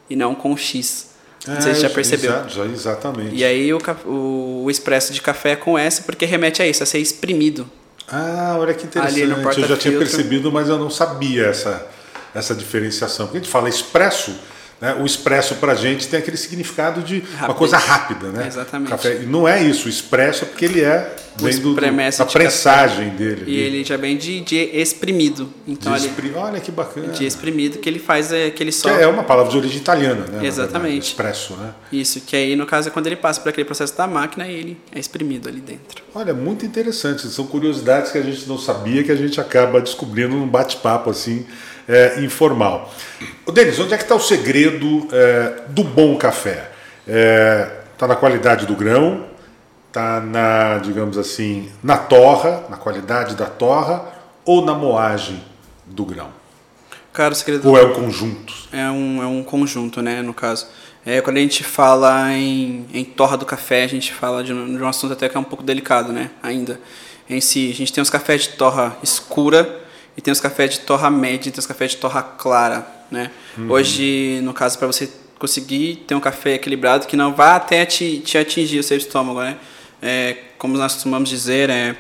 [0.10, 1.10] e não com X.
[1.48, 2.32] Não é, sei se já percebeu.
[2.32, 3.36] Exa já, exatamente.
[3.36, 6.84] E aí o, o, o expresso de café é com S porque remete a isso,
[6.84, 7.70] a ser exprimido.
[8.12, 9.62] Ah, olha que interessante.
[9.62, 11.88] eu já tinha percebido, mas eu não sabia essa,
[12.34, 13.28] essa diferenciação.
[13.28, 14.36] Porque a gente fala expresso,
[14.82, 14.96] né?
[14.96, 18.48] O expresso para a gente tem aquele significado de uma coisa rápida, né?
[18.48, 18.90] Exatamente.
[18.90, 19.20] Café.
[19.22, 23.44] E não é isso, o expresso é porque ele é vem do, da prensagem dele.
[23.48, 25.52] E ele já vem de, de exprimido.
[25.68, 26.34] Então de exprim...
[26.36, 27.08] Olha que bacana.
[27.08, 28.90] De exprimido, que ele faz é, aquele só.
[28.90, 30.46] Que é uma palavra de origem italiana, né?
[30.46, 31.10] Exatamente.
[31.10, 31.74] expresso, né?
[31.92, 34.54] Isso, que aí no caso é quando ele passa por aquele processo da máquina e
[34.54, 36.04] ele é exprimido ali dentro.
[36.14, 37.28] Olha, muito interessante.
[37.28, 41.46] São curiosidades que a gente não sabia que a gente acaba descobrindo num bate-papo assim
[41.90, 42.94] é, informal.
[43.44, 46.70] Ô, Denis, onde é que está o segredo é, do bom café?
[47.00, 49.26] Está é, na qualidade do grão,
[49.88, 54.06] está na, digamos assim, na torra, na qualidade da torra
[54.46, 55.44] ou na moagem
[55.84, 56.30] do grão?
[57.12, 58.54] Cara, o segredo ou é um conjunto?
[58.72, 60.68] É um, é um conjunto, né, no caso.
[61.04, 64.78] É, quando a gente fala em, em torra do café, a gente fala de um,
[64.78, 66.80] de um assunto até que é um pouco delicado, né, ainda.
[67.28, 69.89] Em si, a gente tem os cafés de torra escura,
[70.20, 73.32] e tem os cafés de torra média tem os cafés de torra clara, né?
[73.58, 73.72] Uhum.
[73.72, 78.20] Hoje, no caso, para você conseguir ter um café equilibrado que não vá até te,
[78.20, 79.58] te atingir o seu estômago, né?
[80.02, 81.96] É, como nós costumamos dizer, é,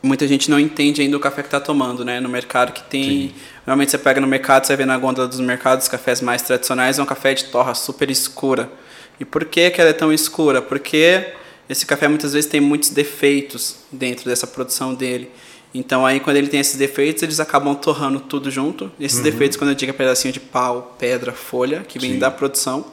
[0.00, 2.20] muita gente não entende ainda o café que está tomando, né?
[2.20, 3.02] No mercado que tem...
[3.02, 3.34] Sim.
[3.66, 7.00] Normalmente você pega no mercado, você vê na gôndola dos mercados, os cafés mais tradicionais
[7.00, 8.70] é um café de torra super escura.
[9.18, 10.62] E por que, que ela é tão escura?
[10.62, 11.32] Porque
[11.68, 15.32] esse café muitas vezes tem muitos defeitos dentro dessa produção dele.
[15.74, 18.90] Então aí quando ele tem esses defeitos, eles acabam torrando tudo junto.
[19.00, 19.24] Esses uhum.
[19.24, 22.18] defeitos, quando eu digo é pedacinho de pau, pedra, folha, que vem Sim.
[22.18, 22.84] da produção.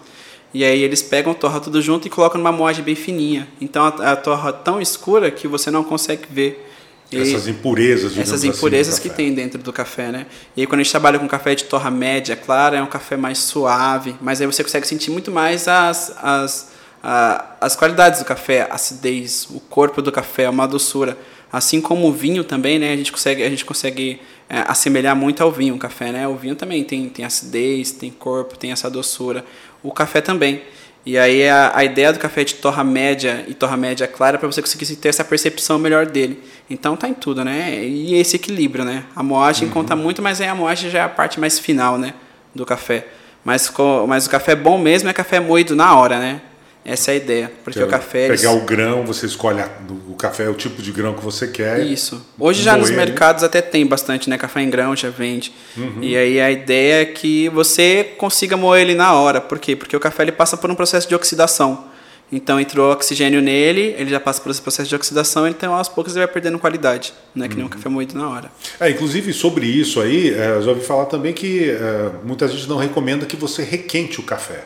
[0.54, 3.48] E aí eles pegam, torra tudo junto e colocam numa moagem bem fininha.
[3.62, 6.68] Então a, a torra tão escura que você não consegue ver.
[7.12, 10.28] E essas impurezas, Essas assim, impurezas assim que tem dentro do café, né?
[10.56, 13.18] E aí quando a gente trabalha com café de torra média, clara, é um café
[13.18, 18.26] mais suave, mas aí você consegue sentir muito mais as, as, a, as qualidades do
[18.26, 21.18] café, a acidez, o corpo do café, uma doçura.
[21.52, 22.94] Assim como o vinho também, né?
[22.94, 26.28] A gente consegue, a gente consegue é, assemelhar muito ao vinho, o café, né?
[26.28, 29.44] O vinho também tem, tem acidez, tem corpo, tem essa doçura.
[29.82, 30.62] O café também.
[31.06, 34.40] E aí a, a ideia do café de torra média e torra média clara é
[34.40, 36.40] para você conseguir ter essa percepção melhor dele.
[36.70, 37.84] Então tá em tudo, né?
[37.84, 39.06] E esse equilíbrio, né?
[39.16, 39.74] A moagem uhum.
[39.74, 42.14] conta muito, mas aí a moagem já é a parte mais final, né?
[42.54, 43.08] Do café.
[43.44, 43.72] Mas,
[44.08, 46.42] mas o café bom mesmo é café moído na hora, né?
[46.84, 47.52] Essa é a ideia.
[47.64, 48.28] Porque o café.
[48.28, 48.64] Pegar eles...
[48.64, 49.70] o grão, você escolhe a,
[50.08, 51.86] o café, o tipo de grão que você quer.
[51.86, 52.26] Isso.
[52.38, 54.38] Hoje já nos mercados até tem bastante, né?
[54.38, 55.54] Café em grão já vende.
[55.78, 56.00] Uhum.
[56.02, 59.40] E aí a ideia é que você consiga moer ele na hora.
[59.40, 59.76] Por quê?
[59.76, 61.90] Porque o café ele passa por um processo de oxidação.
[62.32, 66.16] Então entrou oxigênio nele, ele já passa por esse processo de oxidação, então aos poucos
[66.16, 67.48] ele vai perdendo qualidade, né?
[67.48, 67.72] Que nem um uhum.
[67.72, 68.52] café moído na hora.
[68.80, 72.70] É, inclusive sobre isso aí, é, eu já ouvi falar também que é, muita gente
[72.70, 74.64] não recomenda que você requente o café.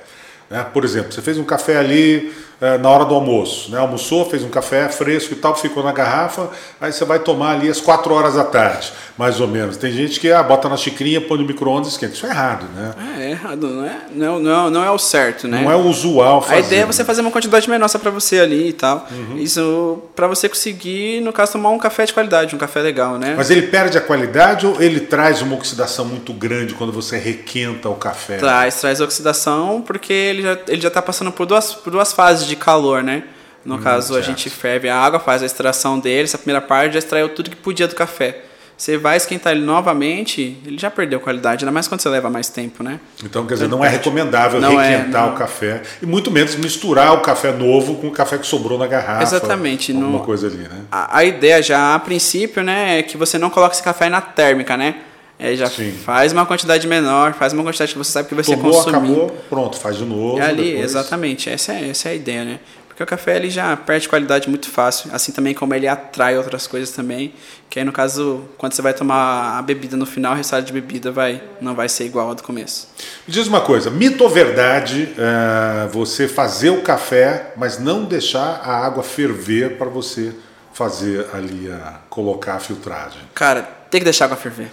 [0.53, 0.63] Né?
[0.71, 3.79] Por exemplo, você fez um café ali é, na hora do almoço, né?
[3.79, 6.47] almoçou, fez um café fresco e tal, ficou na garrafa,
[6.79, 9.77] aí você vai tomar ali às 4 horas da tarde, mais ou menos.
[9.77, 12.13] Tem gente que ah, bota na xicrinha, põe no micro-ondas esquenta.
[12.13, 12.93] Isso é errado, né?
[13.17, 15.61] É, é errado, não é, não, não, não é o certo, né?
[15.63, 16.55] Não é o usual fazer.
[16.55, 19.07] A ideia é você fazer uma quantidade menor só para você ali e tal.
[19.11, 19.37] Uhum.
[19.39, 23.33] Isso para você conseguir, no caso, tomar um café de qualidade, um café legal, né?
[23.35, 27.89] Mas ele perde a qualidade ou ele traz uma oxidação muito grande quando você requenta
[27.89, 28.37] o café?
[28.37, 32.47] Traz, traz oxidação porque ele já, ele já tá passando por duas, por duas fases
[32.47, 33.23] de calor, né?
[33.65, 34.25] No hum, caso, certo.
[34.25, 37.49] a gente ferve a água, faz a extração dele, essa primeira parte já extraiu tudo
[37.49, 38.41] que podia do café.
[38.75, 42.49] Você vai esquentar ele novamente, ele já perdeu qualidade, ainda mais quando você leva mais
[42.49, 42.99] tempo, né?
[43.23, 46.55] Então, quer dizer, não é recomendável não é, requentar é, o café e muito menos
[46.55, 49.23] misturar o café novo com o café que sobrou na garrafa.
[49.23, 49.91] Exatamente.
[49.93, 50.81] Alguma no, coisa ali, né?
[50.91, 54.19] A, a, ideia já, a princípio, né, é que você não coloque esse café na
[54.19, 54.95] térmica, né?
[55.43, 55.91] É, já Sim.
[55.91, 59.11] faz uma quantidade menor, faz uma quantidade que você sabe que vai Tomou, ser consumir.
[59.11, 60.39] acabou, pronto, faz de novo.
[60.39, 60.85] É ali, depois.
[60.85, 61.49] exatamente.
[61.49, 62.59] Essa é, essa é a ideia, né?
[62.87, 66.65] Porque o café ele já perde qualidade muito fácil, assim também como ele atrai outras
[66.65, 67.33] coisas também,
[67.69, 70.71] que aí no caso, quando você vai tomar a bebida no final, o resultado de
[70.71, 72.87] bebida vai, não vai ser igual ao do começo.
[73.27, 78.61] Me diz uma coisa, mito ou verdade é, você fazer o café, mas não deixar
[78.63, 80.33] a água ferver para você
[80.71, 83.19] fazer ali, a, colocar a filtragem?
[83.33, 84.71] Cara, tem que deixar a água ferver.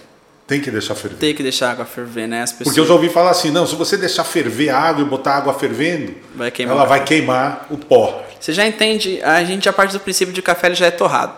[0.51, 1.17] Tem que deixar ferver.
[1.17, 2.43] Tem que deixar a água ferver, né?
[2.43, 2.75] As pessoas...
[2.75, 5.35] Porque eu já ouvi falar assim, não, se você deixar ferver a água e botar
[5.35, 8.25] a água fervendo, vai ela vai queimar o pó.
[8.41, 10.87] Você já entende, a gente já parte do princípio de que o café ele já
[10.87, 11.35] é torrado.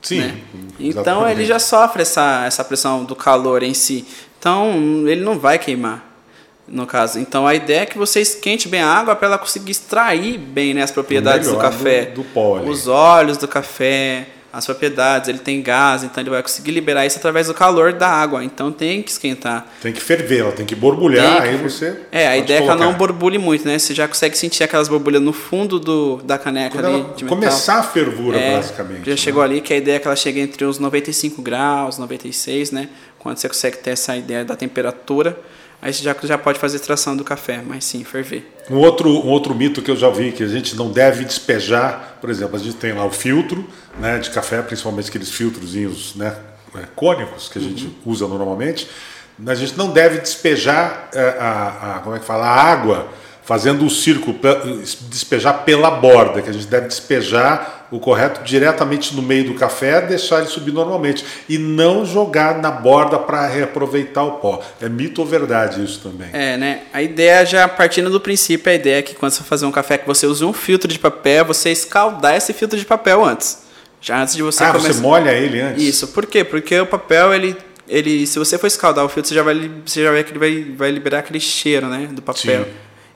[0.00, 0.20] Sim.
[0.20, 0.36] Né?
[0.78, 4.06] Então ele já sofre essa, essa pressão do calor em si.
[4.38, 6.00] Então ele não vai queimar.
[6.68, 7.18] no caso.
[7.18, 10.72] Então a ideia é que você esquente bem a água para ela conseguir extrair bem
[10.72, 12.04] né, as propriedades do café.
[12.06, 12.68] Do, do pólen.
[12.68, 17.16] Os óleos do café, as propriedades, ele tem gás, então ele vai conseguir liberar isso
[17.16, 18.44] através do calor da água.
[18.44, 19.66] Então tem que esquentar.
[19.80, 21.48] Tem que ferver, ela tem que borbulhar, tem que...
[21.48, 21.96] aí você.
[22.12, 22.74] É, a ideia colocar.
[22.74, 23.78] é que ela não borbulhe muito, né?
[23.78, 27.06] Você já consegue sentir aquelas borbulhas no fundo do, da caneca Quando ali.
[27.16, 29.06] De começar a fervura, é, basicamente.
[29.06, 29.16] Já né?
[29.16, 32.90] chegou ali que a ideia é que ela chegue entre os 95 graus, 96, né?
[33.18, 35.38] Quando você consegue ter essa ideia da temperatura
[35.82, 38.48] aí você já, já pode fazer extração do café, mas sim, ferver.
[38.70, 42.18] Um outro, um outro mito que eu já vi, que a gente não deve despejar,
[42.20, 43.66] por exemplo, a gente tem lá o filtro
[43.98, 46.36] né, de café, principalmente aqueles filtrozinhos né,
[46.76, 47.92] é, cônicos que a gente uhum.
[48.06, 48.88] usa normalmente,
[49.44, 53.08] a gente não deve despejar é, a, a, como é que fala, a água
[53.42, 54.38] fazendo o círculo,
[55.08, 60.00] despejar pela borda, que a gente deve despejar o correto diretamente no meio do café,
[60.00, 64.62] deixar ele subir normalmente e não jogar na borda para reaproveitar o pó.
[64.80, 66.30] É mito ou verdade isso também?
[66.32, 66.80] É, né?
[66.90, 69.98] A ideia já partindo do princípio, a ideia é que quando você fazer um café
[69.98, 73.62] que você use um filtro de papel, você escaldar esse filtro de papel antes.
[74.00, 74.94] Já antes de você ah, começar...
[74.94, 75.82] você molha ele antes?
[75.84, 76.08] Isso.
[76.08, 76.42] Por quê?
[76.42, 77.54] Porque o papel ele
[77.86, 80.38] ele, se você for escaldar o filtro, você já vai, você já vai que ele
[80.38, 82.64] vai, vai liberar aquele cheiro, né, do papel.
[82.64, 82.70] Sim.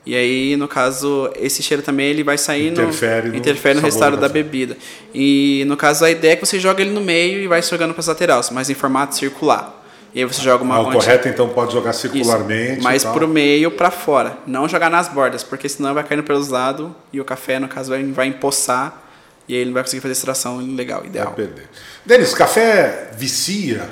[0.07, 3.81] E aí, no caso, esse cheiro também ele vai sair interfere no, no interfere no
[3.81, 4.77] resultado da bebida.
[5.13, 7.93] E no caso, a ideia é que você joga ele no meio e vai jogando
[7.93, 9.83] para as laterais, mas em formato circular.
[10.15, 12.75] E aí você joga uma ah, O correto então pode jogar circularmente.
[12.75, 16.23] Isso, mas para o meio para fora, não jogar nas bordas, porque senão vai caindo
[16.23, 19.03] pelos lados e o café no caso vai, vai empoçar
[19.45, 21.25] e aí ele não vai conseguir fazer extração legal, ideal.
[21.25, 21.67] Vai perder.
[22.05, 23.89] Denis, café vicia,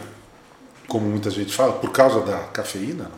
[0.88, 3.12] como muita gente fala, por causa da cafeína?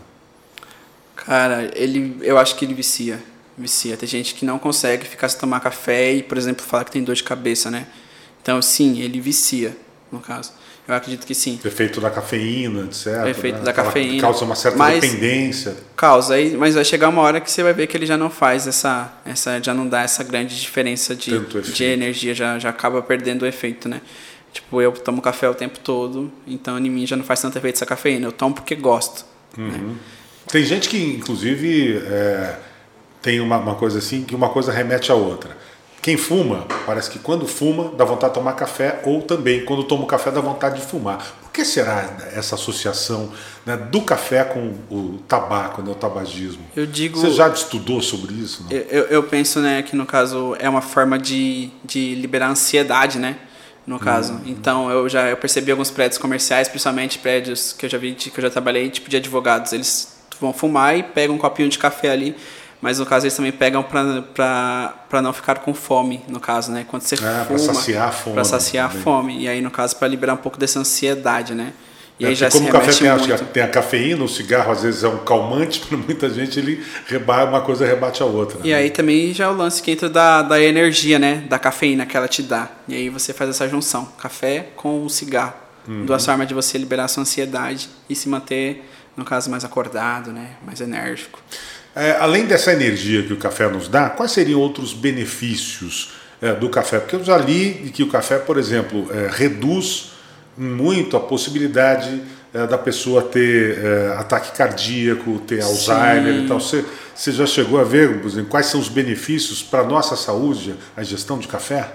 [1.27, 3.21] Cara, ele, eu acho que ele vicia.
[3.57, 3.97] Vicia.
[3.97, 7.03] Tem gente que não consegue ficar sem tomar café e, por exemplo, falar que tem
[7.03, 7.85] dor de cabeça, né?
[8.41, 9.75] Então, sim, ele vicia,
[10.09, 10.53] no caso.
[10.87, 11.59] Eu acredito que sim.
[11.65, 13.07] Efeito da cafeína, etc.
[13.25, 13.63] O efeito né?
[13.65, 14.21] da cafeína.
[14.21, 15.75] Causa uma certa mas, dependência.
[15.97, 18.65] Causa, mas vai chegar uma hora que você vai ver que ele já não faz
[18.65, 19.11] essa.
[19.25, 21.37] essa já não dá essa grande diferença de,
[21.73, 23.99] de energia, já, já acaba perdendo o efeito, né?
[24.53, 27.75] Tipo, eu tomo café o tempo todo, então em mim já não faz tanto efeito
[27.75, 28.27] essa cafeína.
[28.27, 29.25] Eu tomo porque gosto.
[29.57, 29.65] Né?
[29.65, 29.87] Uhum.
[29.89, 29.95] Né?
[30.47, 32.55] Tem gente que, inclusive, é,
[33.21, 35.55] tem uma, uma, coisa assim, que uma coisa remete à outra.
[36.01, 40.03] Quem fuma, parece que quando fuma dá vontade de tomar café, ou também quando toma
[40.03, 41.36] o café dá vontade de fumar.
[41.41, 43.33] Por que será essa associação
[43.65, 46.63] né, do café com o tabaco, né, o tabagismo?
[46.73, 48.65] Eu digo, Você já estudou sobre isso?
[48.69, 53.19] Eu, eu, eu, penso né, que no caso é uma forma de, de liberar ansiedade,
[53.19, 53.38] né?
[53.86, 54.33] no caso.
[54.33, 54.41] Uhum.
[54.45, 58.38] Então eu já eu percebi alguns prédios comerciais, principalmente prédios que eu já vi, que
[58.38, 62.12] eu já trabalhei, tipo de advogados, eles vão fumar e pegam um copinho de café
[62.12, 62.36] ali.
[62.82, 66.86] Mas no caso eles também pegam para não ficar com fome, no caso, né?
[66.88, 67.45] Quando você é, fuma.
[67.45, 68.34] Para saciar a fome.
[68.36, 69.41] Para saciar a fome.
[69.41, 71.73] E aí, no caso, para liberar um pouco dessa ansiedade, né?
[72.19, 74.82] E é, aí já como o café tem a, tem a, cafeína, o cigarro às
[74.82, 78.60] vezes é um calmante, para muita gente ele rebate, uma coisa rebate a outra.
[78.63, 78.76] E né?
[78.76, 81.43] aí também já é o lance que entra da, da energia, né?
[81.47, 82.69] Da cafeína que ela te dá.
[82.88, 85.54] E aí você faz essa junção, café com o cigarro.
[85.88, 86.06] Uhum.
[86.06, 88.84] Duas formas de você liberar sua ansiedade e se manter
[89.17, 90.51] no caso, mais acordado, né?
[90.63, 91.41] mais enérgico.
[91.95, 96.69] É, além dessa energia que o café nos dá, quais seriam outros benefícios é, do
[96.69, 96.99] café?
[96.99, 100.12] Porque eu já li que o café, por exemplo, é, reduz
[100.56, 102.21] muito a possibilidade
[102.53, 105.69] é, da pessoa ter é, ataque cardíaco, ter Sim.
[105.69, 106.60] Alzheimer e tal.
[106.60, 110.75] Você, você já chegou a ver exemplo, quais são os benefícios para a nossa saúde,
[110.95, 111.91] a ingestão de café?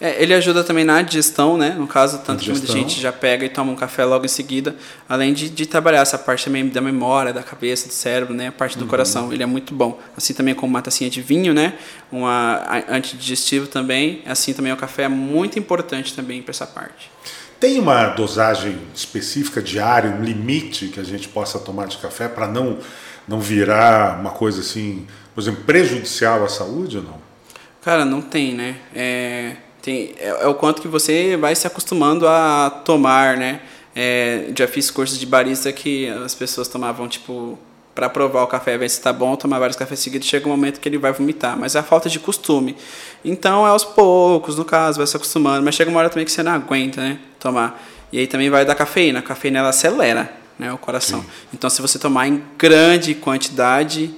[0.00, 1.70] É, ele ajuda também na digestão, né?
[1.70, 4.76] No caso, tanto que muita gente já pega e toma um café logo em seguida,
[5.08, 8.48] além de, de trabalhar essa parte também da memória, da cabeça, do cérebro, né?
[8.48, 8.90] A parte do uhum.
[8.90, 10.00] coração, ele é muito bom.
[10.16, 11.74] Assim também como uma tacinha de vinho, né?
[12.10, 14.22] Uma antidigestivo também.
[14.26, 17.10] Assim também o café é muito importante também para essa parte.
[17.60, 22.46] Tem uma dosagem específica diária, um limite que a gente possa tomar de café para
[22.46, 22.78] não
[23.26, 27.18] não virar uma coisa assim, por exemplo, prejudicial à saúde ou não?
[27.82, 28.76] Cara, não tem, né?
[28.94, 33.60] É, tem, é, é, o quanto que você vai se acostumando a tomar, né?
[33.94, 37.58] É, já fiz cursos de barista que as pessoas tomavam, tipo,
[37.94, 40.80] para provar o café, ver se está bom, tomar vários cafés seguidos, chega um momento
[40.80, 41.58] que ele vai vomitar.
[41.58, 42.74] Mas é a falta de costume.
[43.22, 45.62] Então é aos poucos, no caso, vai se acostumando.
[45.62, 47.18] Mas chega uma hora também que você não aguenta, né?
[47.38, 47.78] Tomar.
[48.10, 49.18] E aí também vai da cafeína.
[49.18, 51.20] A cafeína ela acelera né, o coração.
[51.20, 51.26] Sim.
[51.52, 54.14] Então se você tomar em grande quantidade,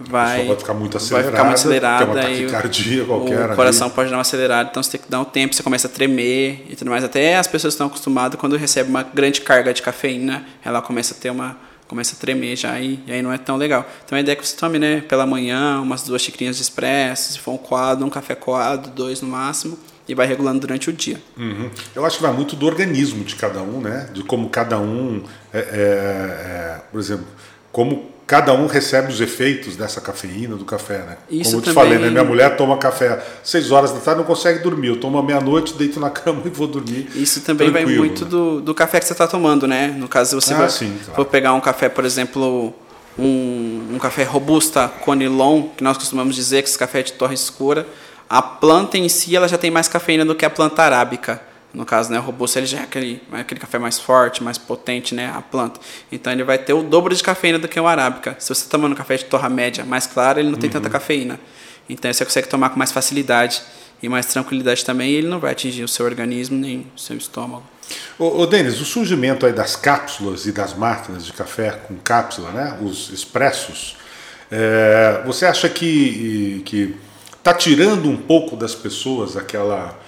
[0.00, 3.50] vai, vai ficar muito acelerada, vai ficar muito acelerada tem uma taquicardia qualquer.
[3.50, 3.96] O coração ali.
[3.96, 6.66] pode dar uma acelerada, então você tem que dar um tempo, você começa a tremer
[6.68, 7.04] e tudo mais.
[7.04, 11.16] Até as pessoas estão acostumadas, quando recebe uma grande carga de cafeína, ela começa a
[11.16, 11.56] ter uma
[11.88, 13.88] começa a tremer já e, e aí não é tão legal.
[14.04, 17.32] Então a ideia é que você tome, né, pela manhã, umas duas xicrinhas de expresso,
[17.32, 20.92] se for um coado, um café coado, dois no máximo, e vai regulando durante o
[20.92, 21.20] dia.
[21.36, 21.70] Uhum.
[21.94, 24.08] Eu acho que vai muito do organismo de cada um, né?
[24.12, 27.26] De como cada um, é, é, é, por exemplo,
[27.72, 31.16] como cada um recebe os efeitos dessa cafeína do café, né?
[31.30, 32.10] Isso Como eu te também- falei, né?
[32.10, 34.88] Minha mulher toma café 6 horas da tarde, não consegue dormir.
[34.88, 37.08] Eu tomo à meia-noite, deito na cama e vou dormir.
[37.16, 38.30] Isso também vai muito né?
[38.30, 39.88] do, do café que você está tomando, né?
[39.88, 41.14] No caso, você Ah, vai- sim, claro.
[41.16, 42.72] for pegar um café, por exemplo,
[43.18, 47.34] um, um café robusta conilon, que nós costumamos dizer que esse café é de torre
[47.34, 47.86] escura,
[48.28, 51.40] a planta em si ela já tem mais cafeína do que a planta arábica.
[51.72, 55.14] No caso, né, o robusto ele já é aquele, aquele café mais forte, mais potente,
[55.14, 55.78] né, a planta.
[56.10, 58.34] Então ele vai ter o dobro de cafeína do que o arábica.
[58.38, 60.74] Se você está tomando café de torra média mais claro, ele não tem Uhum.
[60.74, 61.38] tanta cafeína.
[61.88, 63.60] Então você consegue tomar com mais facilidade
[64.02, 67.16] e mais tranquilidade também, e ele não vai atingir o seu organismo nem o seu
[67.16, 67.64] estômago.
[68.18, 72.50] Ô, ô Denis, o surgimento aí das cápsulas e das máquinas de café com cápsula,
[72.50, 72.78] né?
[72.82, 73.96] Os expressos,
[74.50, 76.96] é, você acha que que
[77.38, 79.98] está tirando um pouco das pessoas aquela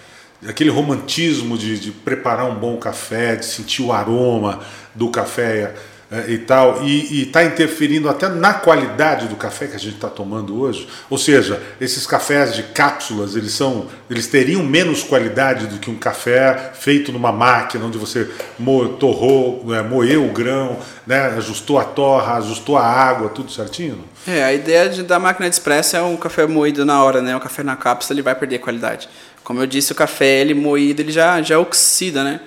[0.46, 4.60] aquele romantismo de, de preparar um bom café, de sentir o aroma
[4.94, 5.74] do café
[6.10, 10.08] é, e tal, e está interferindo até na qualidade do café que a gente está
[10.08, 10.88] tomando hoje.
[11.08, 15.94] Ou seja, esses cafés de cápsulas, eles são, eles teriam menos qualidade do que um
[15.94, 21.84] café feito numa máquina onde você mo, torrou, é, moeu o grão, né, ajustou a
[21.84, 24.04] torra, ajustou a água, tudo certinho.
[24.26, 27.34] É, a ideia de, da máquina de expresso é um café moído na hora, né?
[27.36, 29.08] O café na cápsula ele vai perder qualidade.
[29.50, 32.38] Como eu disse, o café ele moído ele já, já oxida, né?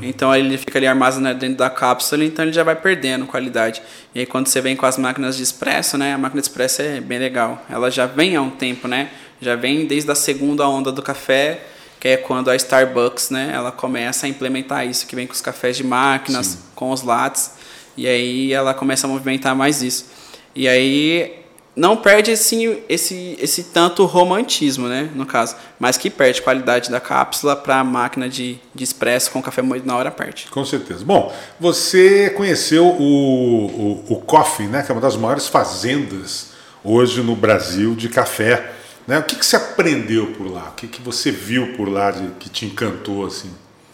[0.00, 3.82] Então ele fica ali armazenado dentro da cápsula, então ele já vai perdendo qualidade.
[4.14, 6.14] E aí quando você vem com as máquinas de expresso, né?
[6.14, 7.60] A máquina de expresso é bem legal.
[7.68, 9.10] Ela já vem há um tempo, né?
[9.40, 11.62] Já vem desde a segunda onda do café,
[11.98, 13.50] que é quando a Starbucks, né?
[13.52, 16.58] Ela começa a implementar isso, que vem com os cafés de máquinas, Sim.
[16.76, 17.54] com os lattes,
[17.96, 20.06] e aí ela começa a movimentar mais isso.
[20.54, 21.41] E aí
[21.74, 27.00] não perde esse, esse, esse tanto romantismo, né, no caso, mas que perde qualidade da
[27.00, 30.48] cápsula para a máquina de, de expresso com café moído na hora perde.
[30.50, 31.04] Com certeza.
[31.04, 36.52] Bom, você conheceu o, o, o Coffee, né, que é uma das maiores fazendas
[36.84, 38.72] hoje no Brasil de café.
[39.06, 39.18] Né?
[39.18, 40.68] O que, que você aprendeu por lá?
[40.70, 43.50] O que, que você viu por lá de, que te encantou assim?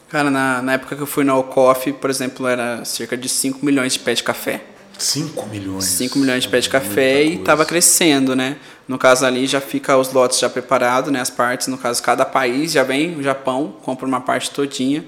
[0.08, 3.64] Cara, na, na época que eu fui na Coffee, por exemplo, era cerca de 5
[3.64, 4.62] milhões de pés de café.
[4.98, 5.84] 5 milhões.
[5.84, 8.56] 5 milhões de pés de É café e estava crescendo, né?
[8.86, 11.20] No caso ali já fica os lotes já preparados, né?
[11.20, 15.04] As partes, no caso cada país já vem, o Japão compra uma parte todinha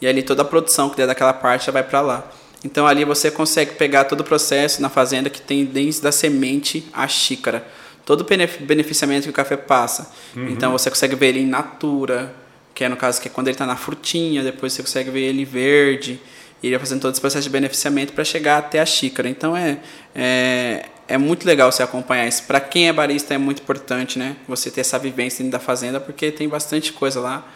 [0.00, 2.30] e ali toda a produção que der daquela parte já vai para lá.
[2.64, 6.88] Então ali você consegue pegar todo o processo na fazenda que tem desde a semente
[6.92, 7.66] à xícara,
[8.06, 10.10] todo o benef- beneficiamento que o café passa.
[10.34, 10.48] Uhum.
[10.48, 12.34] Então você consegue ver ele in natura,
[12.74, 15.20] que é no caso que é quando ele está na frutinha, depois você consegue ver
[15.22, 16.20] ele verde,
[16.62, 19.28] e ele vai fazendo todo esse processo de beneficiamento para chegar até a xícara.
[19.28, 19.78] Então é,
[20.14, 22.44] é, é muito legal você acompanhar isso.
[22.44, 24.36] Para quem é barista é muito importante, né?
[24.48, 27.46] Você ter essa vivência dentro da fazenda, porque tem bastante coisa lá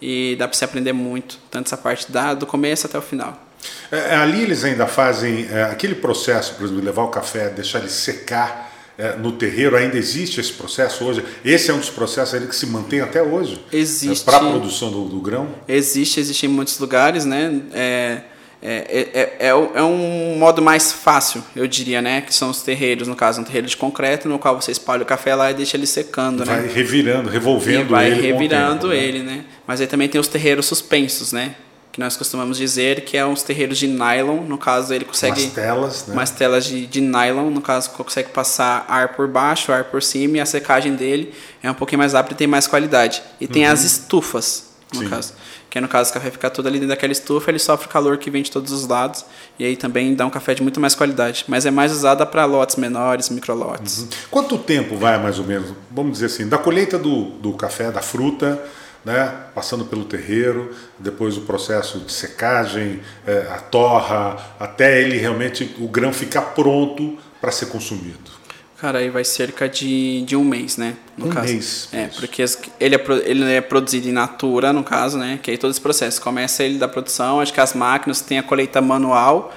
[0.00, 3.46] e dá para você aprender muito, tanto essa parte da, do começo até o final.
[3.90, 7.88] É, ali eles ainda fazem é, aquele processo, por exemplo, levar o café, deixar ele
[7.88, 9.76] secar é, no terreiro.
[9.76, 11.24] Ainda existe esse processo hoje?
[11.44, 13.64] Esse é um dos processos ainda que se mantém até hoje?
[13.72, 14.24] Existe.
[14.24, 15.48] Para a produção do, do grão?
[15.66, 17.62] Existe, existe em muitos lugares, né?
[18.60, 18.76] É,
[19.14, 22.20] é, é, é, é um modo mais fácil, eu diria, né?
[22.22, 25.06] Que são os terreiros, no caso, um terreiro de concreto, no qual você espalha o
[25.06, 26.70] café lá e deixa ele secando, Vai né?
[26.74, 28.18] revirando, E revolvendo vai ele.
[28.18, 28.96] o revirando tempo, né?
[28.96, 29.44] ele, né?
[29.66, 31.54] Mas aí também tem os terreiros suspensos, né?
[31.92, 35.52] Que nós costumamos dizer que é uns terreiros de nylon, no caso ele consegue Umas
[35.52, 36.14] telas, né?
[36.14, 40.36] umas telas de, de nylon, no caso consegue passar ar por baixo, ar por cima
[40.36, 43.22] e a secagem dele é um pouquinho mais rápida e tem mais qualidade.
[43.40, 45.04] E tem as estufas, no Uhum.
[45.04, 45.10] Sim.
[45.10, 45.34] caso.
[45.70, 48.16] Que no caso o café fica todo ali dentro daquela estufa, ele sofre o calor
[48.18, 49.24] que vem de todos os lados
[49.58, 51.44] e aí também dá um café de muito mais qualidade.
[51.46, 54.06] Mas é mais usada para lotes menores, microlotes.
[54.30, 58.00] Quanto tempo vai mais ou menos, vamos dizer assim, da colheita do, do café, da
[58.00, 58.62] fruta,
[59.04, 65.74] né, passando pelo terreiro, depois o processo de secagem, é, a torra, até ele realmente,
[65.78, 68.38] o grão ficar pronto para ser consumido?
[68.80, 70.94] Cara, aí vai cerca de, de um mês, né?
[71.16, 71.46] No Um caso.
[71.52, 72.20] mês, É, isso.
[72.20, 72.44] porque
[72.78, 75.38] ele é, ele é produzido em natura, no caso, né?
[75.42, 76.20] Que aí todo esse processo.
[76.22, 79.52] Começa ele da produção, acho que as máquinas têm a colheita manual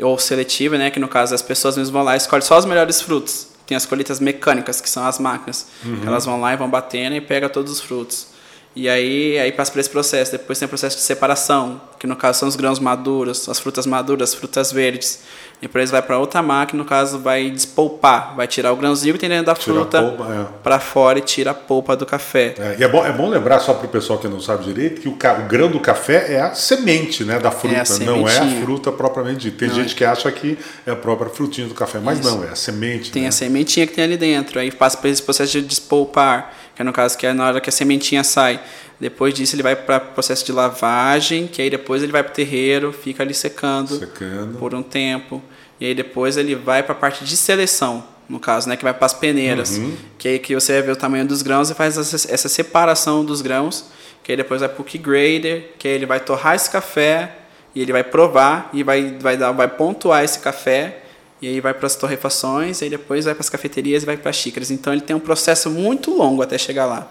[0.00, 0.90] ou seletiva, né?
[0.90, 3.48] Que no caso as pessoas mesmo vão lá e escolhem só os melhores frutos.
[3.66, 5.66] Tem as colheitas mecânicas, que são as máquinas.
[5.84, 6.02] Uhum.
[6.06, 8.28] Elas vão lá e vão batendo e pega todos os frutos.
[8.76, 10.32] E aí, aí passa por esse processo.
[10.32, 13.86] Depois tem o processo de separação, que no caso são os grãos maduros, as frutas
[13.86, 15.20] maduras, as frutas verdes.
[15.60, 19.28] Depois vai para outra máquina, no caso vai despolpar, vai tirar o grãozinho que tem
[19.28, 20.62] dentro da Tirar fruta é.
[20.62, 22.54] para fora e tira a polpa do café.
[22.56, 25.00] É, e é bom, é bom lembrar só para o pessoal que não sabe direito
[25.00, 28.38] que o, o grão do café é a semente né, da fruta, a não é
[28.38, 29.58] a fruta propriamente dita.
[29.58, 30.56] Tem Não gente que acha que
[30.86, 32.30] é a própria frutinha do café, mas Isso.
[32.30, 33.10] não, é a semente.
[33.10, 33.28] Tem né?
[33.28, 36.84] a sementinha que tem ali dentro, aí passa por esse processo de despolpar, que é
[36.84, 38.60] no caso que é na hora que a sementinha sai.
[39.00, 42.30] Depois disso ele vai para o processo de lavagem, que aí depois ele vai para
[42.30, 44.58] o terreiro, fica ali secando Secando.
[44.58, 45.42] por um tempo.
[45.80, 48.94] e aí depois ele vai para a parte de seleção, no caso, né, que vai
[48.94, 49.96] para as peneiras, uhum.
[50.16, 53.24] que aí que você vai ver o tamanho dos grãos e faz essa, essa separação
[53.24, 53.86] dos grãos,
[54.22, 57.38] que aí depois vai para o key grader, que aí ele vai torrar esse café
[57.74, 61.02] e ele vai provar e vai, vai, dar, vai pontuar esse café
[61.40, 64.16] e aí vai para as torrefações, e aí depois vai para as cafeterias e vai
[64.16, 64.70] para as xícaras.
[64.70, 67.08] Então ele tem um processo muito longo até chegar lá.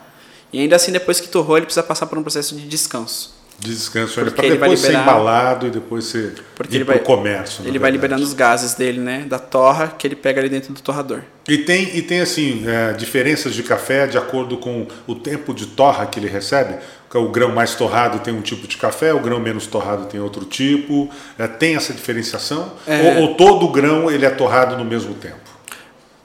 [0.51, 3.35] E ainda assim, depois que torrou, ele precisa passar por um processo de descanso.
[3.59, 7.65] De descanso, para depois liberar, ser embalado e depois ser porque para o comércio.
[7.65, 9.25] Ele vai liberando os gases dele, né?
[9.27, 11.23] Da torra que ele pega ali dentro do torrador.
[11.47, 15.65] E tem, e tem assim, é, diferenças de café de acordo com o tempo de
[15.65, 16.75] torra que ele recebe?
[17.13, 20.45] O grão mais torrado tem um tipo de café, o grão menos torrado tem outro
[20.45, 21.09] tipo.
[21.37, 22.73] É, tem essa diferenciação?
[22.85, 23.19] É...
[23.19, 25.47] Ou, ou todo grão ele é torrado no mesmo tempo?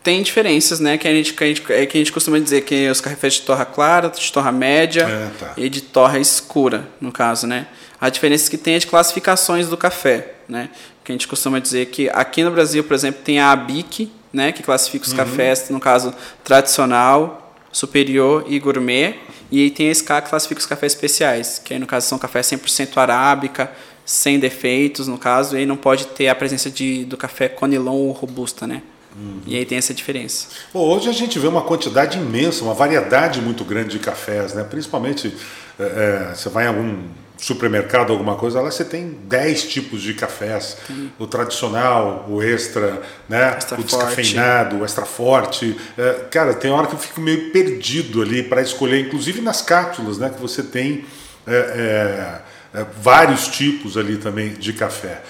[0.02, 0.98] tem diferenças, né?
[0.98, 3.34] Que a gente, que a gente, é que a gente costuma dizer que os cafés
[3.34, 5.52] de torra clara, de torra média é, tá.
[5.56, 7.68] e de torra escura, no caso, né?
[8.00, 10.70] A diferença que tem é de classificações do café, né?
[11.04, 14.50] Que a gente costuma dizer que aqui no Brasil, por exemplo, tem a ABIC, né?
[14.50, 15.18] Que classifica os uhum.
[15.18, 16.12] cafés, no caso,
[16.42, 19.14] tradicional, superior e gourmet.
[19.52, 22.18] E aí tem a SCA que classifica os cafés especiais, que aí no caso são
[22.18, 23.70] cafés 100% arábica,
[24.02, 27.92] sem defeitos, no caso, e aí não pode ter a presença de, do café conilon
[27.92, 28.82] ou robusta, né?
[29.14, 29.42] Uhum.
[29.46, 30.48] E aí tem essa diferença.
[30.72, 34.64] Bom, hoje a gente vê uma quantidade imensa, uma variedade muito grande de cafés, né?
[34.64, 35.36] Principalmente
[35.78, 37.02] é, é você vai em algum
[37.42, 40.76] supermercado, alguma coisa, lá você tem 10 tipos de cafés.
[41.18, 43.54] O tradicional, o extra, né?
[43.56, 44.82] Extra o descafeinado, forte.
[44.82, 45.76] o extra forte.
[45.98, 50.18] É, cara, tem hora que eu fico meio perdido ali para escolher, inclusive nas cápsulas,
[50.18, 50.30] né?
[50.30, 51.04] Que você tem
[51.44, 52.40] é,
[52.74, 55.20] é, é vários tipos ali também de café.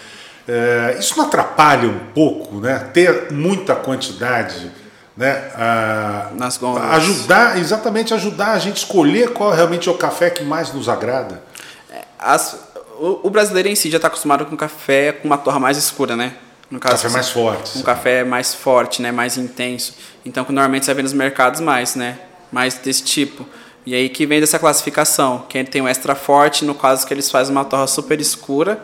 [0.47, 2.91] É, isso não atrapalha um pouco, né?
[2.93, 4.71] Ter muita quantidade,
[5.17, 5.51] né?
[5.55, 6.31] A.
[6.97, 11.51] Ajudar, exatamente, ajudar a gente escolher qual realmente é o café que mais nos agrada.
[12.23, 12.57] As,
[12.99, 16.17] o, o, brasileiro em si já está acostumado com café com uma torra mais escura,
[16.17, 16.35] né?
[16.71, 17.79] No caso, café mais forte.
[17.79, 19.13] Um café mais forte, né?
[19.13, 19.95] Mais intenso.
[20.25, 22.19] Então, normalmente você vê nos mercados mais, né?
[22.51, 23.47] Mais desse tipo.
[23.85, 25.45] E aí que vem dessa classificação.
[25.49, 28.81] Quem tem um extra forte, no caso que eles fazem uma torra super escura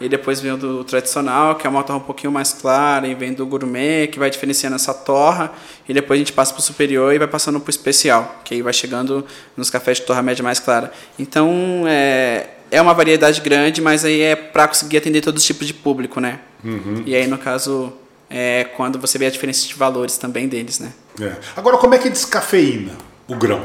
[0.00, 3.14] e depois vem o do tradicional, que é uma torra um pouquinho mais clara, e
[3.14, 5.52] vem do gourmet, que vai diferenciando essa torra,
[5.88, 8.54] e depois a gente passa para o superior e vai passando para o especial, que
[8.54, 9.24] aí vai chegando
[9.56, 10.92] nos cafés de torra média mais clara.
[11.18, 15.66] Então, é, é uma variedade grande, mas aí é para conseguir atender todos os tipos
[15.66, 16.40] de público, né?
[16.64, 17.02] Uhum.
[17.06, 17.92] E aí, no caso,
[18.28, 20.92] é quando você vê a diferença de valores também deles, né?
[21.20, 21.36] É.
[21.56, 22.92] Agora, como é que descafeína
[23.28, 23.64] o grão?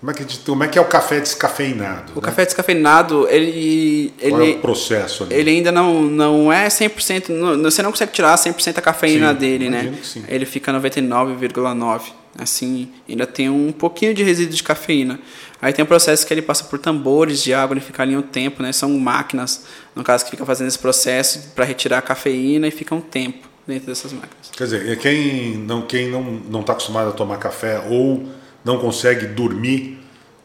[0.00, 2.12] Como é, que, como é que é o café descafeinado?
[2.14, 2.22] O né?
[2.22, 4.14] café descafeinado, ele.
[4.20, 5.34] ele Qual é o processo ali?
[5.34, 7.30] Ele ainda não, não é 100%.
[7.30, 9.92] Não, você não consegue tirar 100% a cafeína sim, dele, né?
[10.04, 10.24] sim.
[10.28, 12.12] Ele fica 99,9%.
[12.38, 15.18] Assim, ainda tem um pouquinho de resíduo de cafeína.
[15.60, 18.22] Aí tem um processo que ele passa por tambores de água, ele fica ali um
[18.22, 18.72] tempo, né?
[18.72, 22.94] São máquinas, no caso, que ficam fazendo esse processo para retirar a cafeína e fica
[22.94, 24.50] um tempo dentro dessas máquinas.
[24.56, 28.26] Quer dizer, quem não está quem não, não tá acostumado a tomar café ou
[28.64, 29.97] não consegue dormir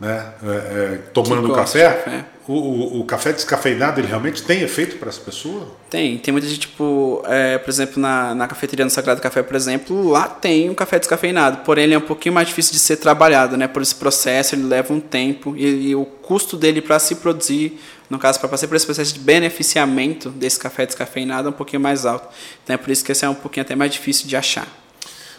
[0.03, 2.25] né, é, é, tomando café, café.
[2.45, 5.65] O, o, o, café descafeinado ele realmente tem efeito para essa pessoa?
[5.89, 9.55] Tem, tem muita gente, tipo, é, por exemplo, na, na cafeteria do Sagrado Café, por
[9.55, 12.97] exemplo, lá tem um café descafeinado, porém ele é um pouquinho mais difícil de ser
[12.97, 16.99] trabalhado, né, por esse processo, ele leva um tempo e, e o custo dele para
[16.99, 17.79] se produzir,
[18.09, 21.81] no caso, para passar por esse processo de beneficiamento desse café descafeinado é um pouquinho
[21.81, 22.27] mais alto.
[22.61, 24.67] Então é por isso que esse é um pouquinho até mais difícil de achar.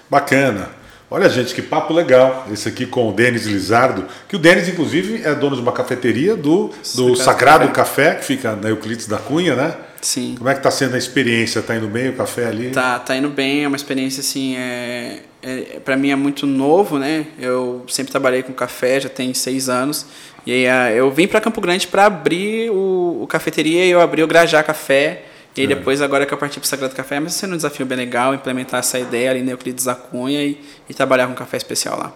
[0.09, 0.84] Bacana.
[1.15, 5.23] Olha, gente, que papo legal esse aqui com o Denis Lizardo, que o Denis, inclusive,
[5.23, 8.07] é dono de uma cafeteria do, do Sagrado Café.
[8.07, 8.15] Café.
[8.17, 9.77] que fica na Euclides da Cunha, né?
[10.01, 10.35] Sim.
[10.37, 11.61] Como é que está sendo a experiência?
[11.61, 12.71] Está indo bem o café ali?
[12.71, 16.99] Tá, tá indo bem, é uma experiência assim, é, é para mim é muito novo,
[16.99, 17.27] né?
[17.39, 20.07] Eu sempre trabalhei com café, já tem seis anos.
[20.45, 24.01] E aí ah, eu vim para Campo Grande para abrir o, o cafeteria e eu
[24.01, 25.23] abri o Grajá Café
[25.57, 25.69] e aí é.
[25.69, 28.35] depois, agora que eu parti para o Sagrado Café, mas sendo um desafio bem legal,
[28.35, 32.13] implementar essa ideia ali na Euclides da Cunha e, e trabalhar com café especial lá.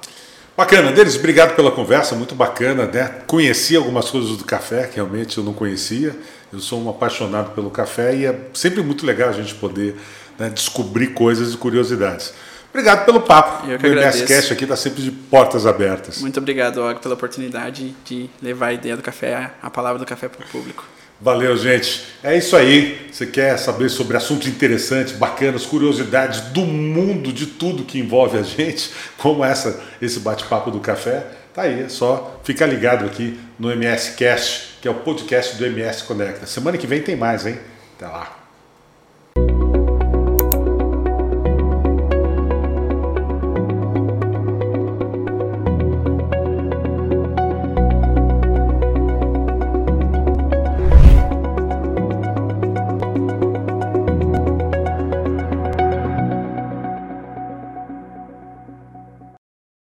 [0.57, 3.23] Bacana, deles, obrigado pela conversa, muito bacana, né?
[3.29, 6.17] Conheci algumas coisas do café que realmente eu não conhecia.
[6.53, 9.95] Eu sou um apaixonado pelo café e é sempre muito legal a gente poder
[10.37, 12.35] né, descobrir coisas e curiosidades.
[12.71, 13.71] Obrigado pelo papo.
[13.71, 16.21] Eu que o MSCast aqui está sempre de portas abertas.
[16.21, 20.29] Muito obrigado, Og, pela oportunidade de levar a ideia do café, a palavra do café
[20.29, 20.85] para o público.
[21.21, 22.05] Valeu, gente.
[22.23, 23.09] É isso aí.
[23.11, 28.43] Você quer saber sobre assuntos interessantes, bacanas, curiosidades do mundo, de tudo que envolve a
[28.43, 31.27] gente, como essa, esse bate-papo do café?
[31.53, 35.67] Tá aí, é só ficar ligado aqui no MS Cast, que é o podcast do
[35.67, 36.47] MS Conecta.
[36.47, 37.59] Semana que vem tem mais, hein?
[37.97, 38.38] Até lá.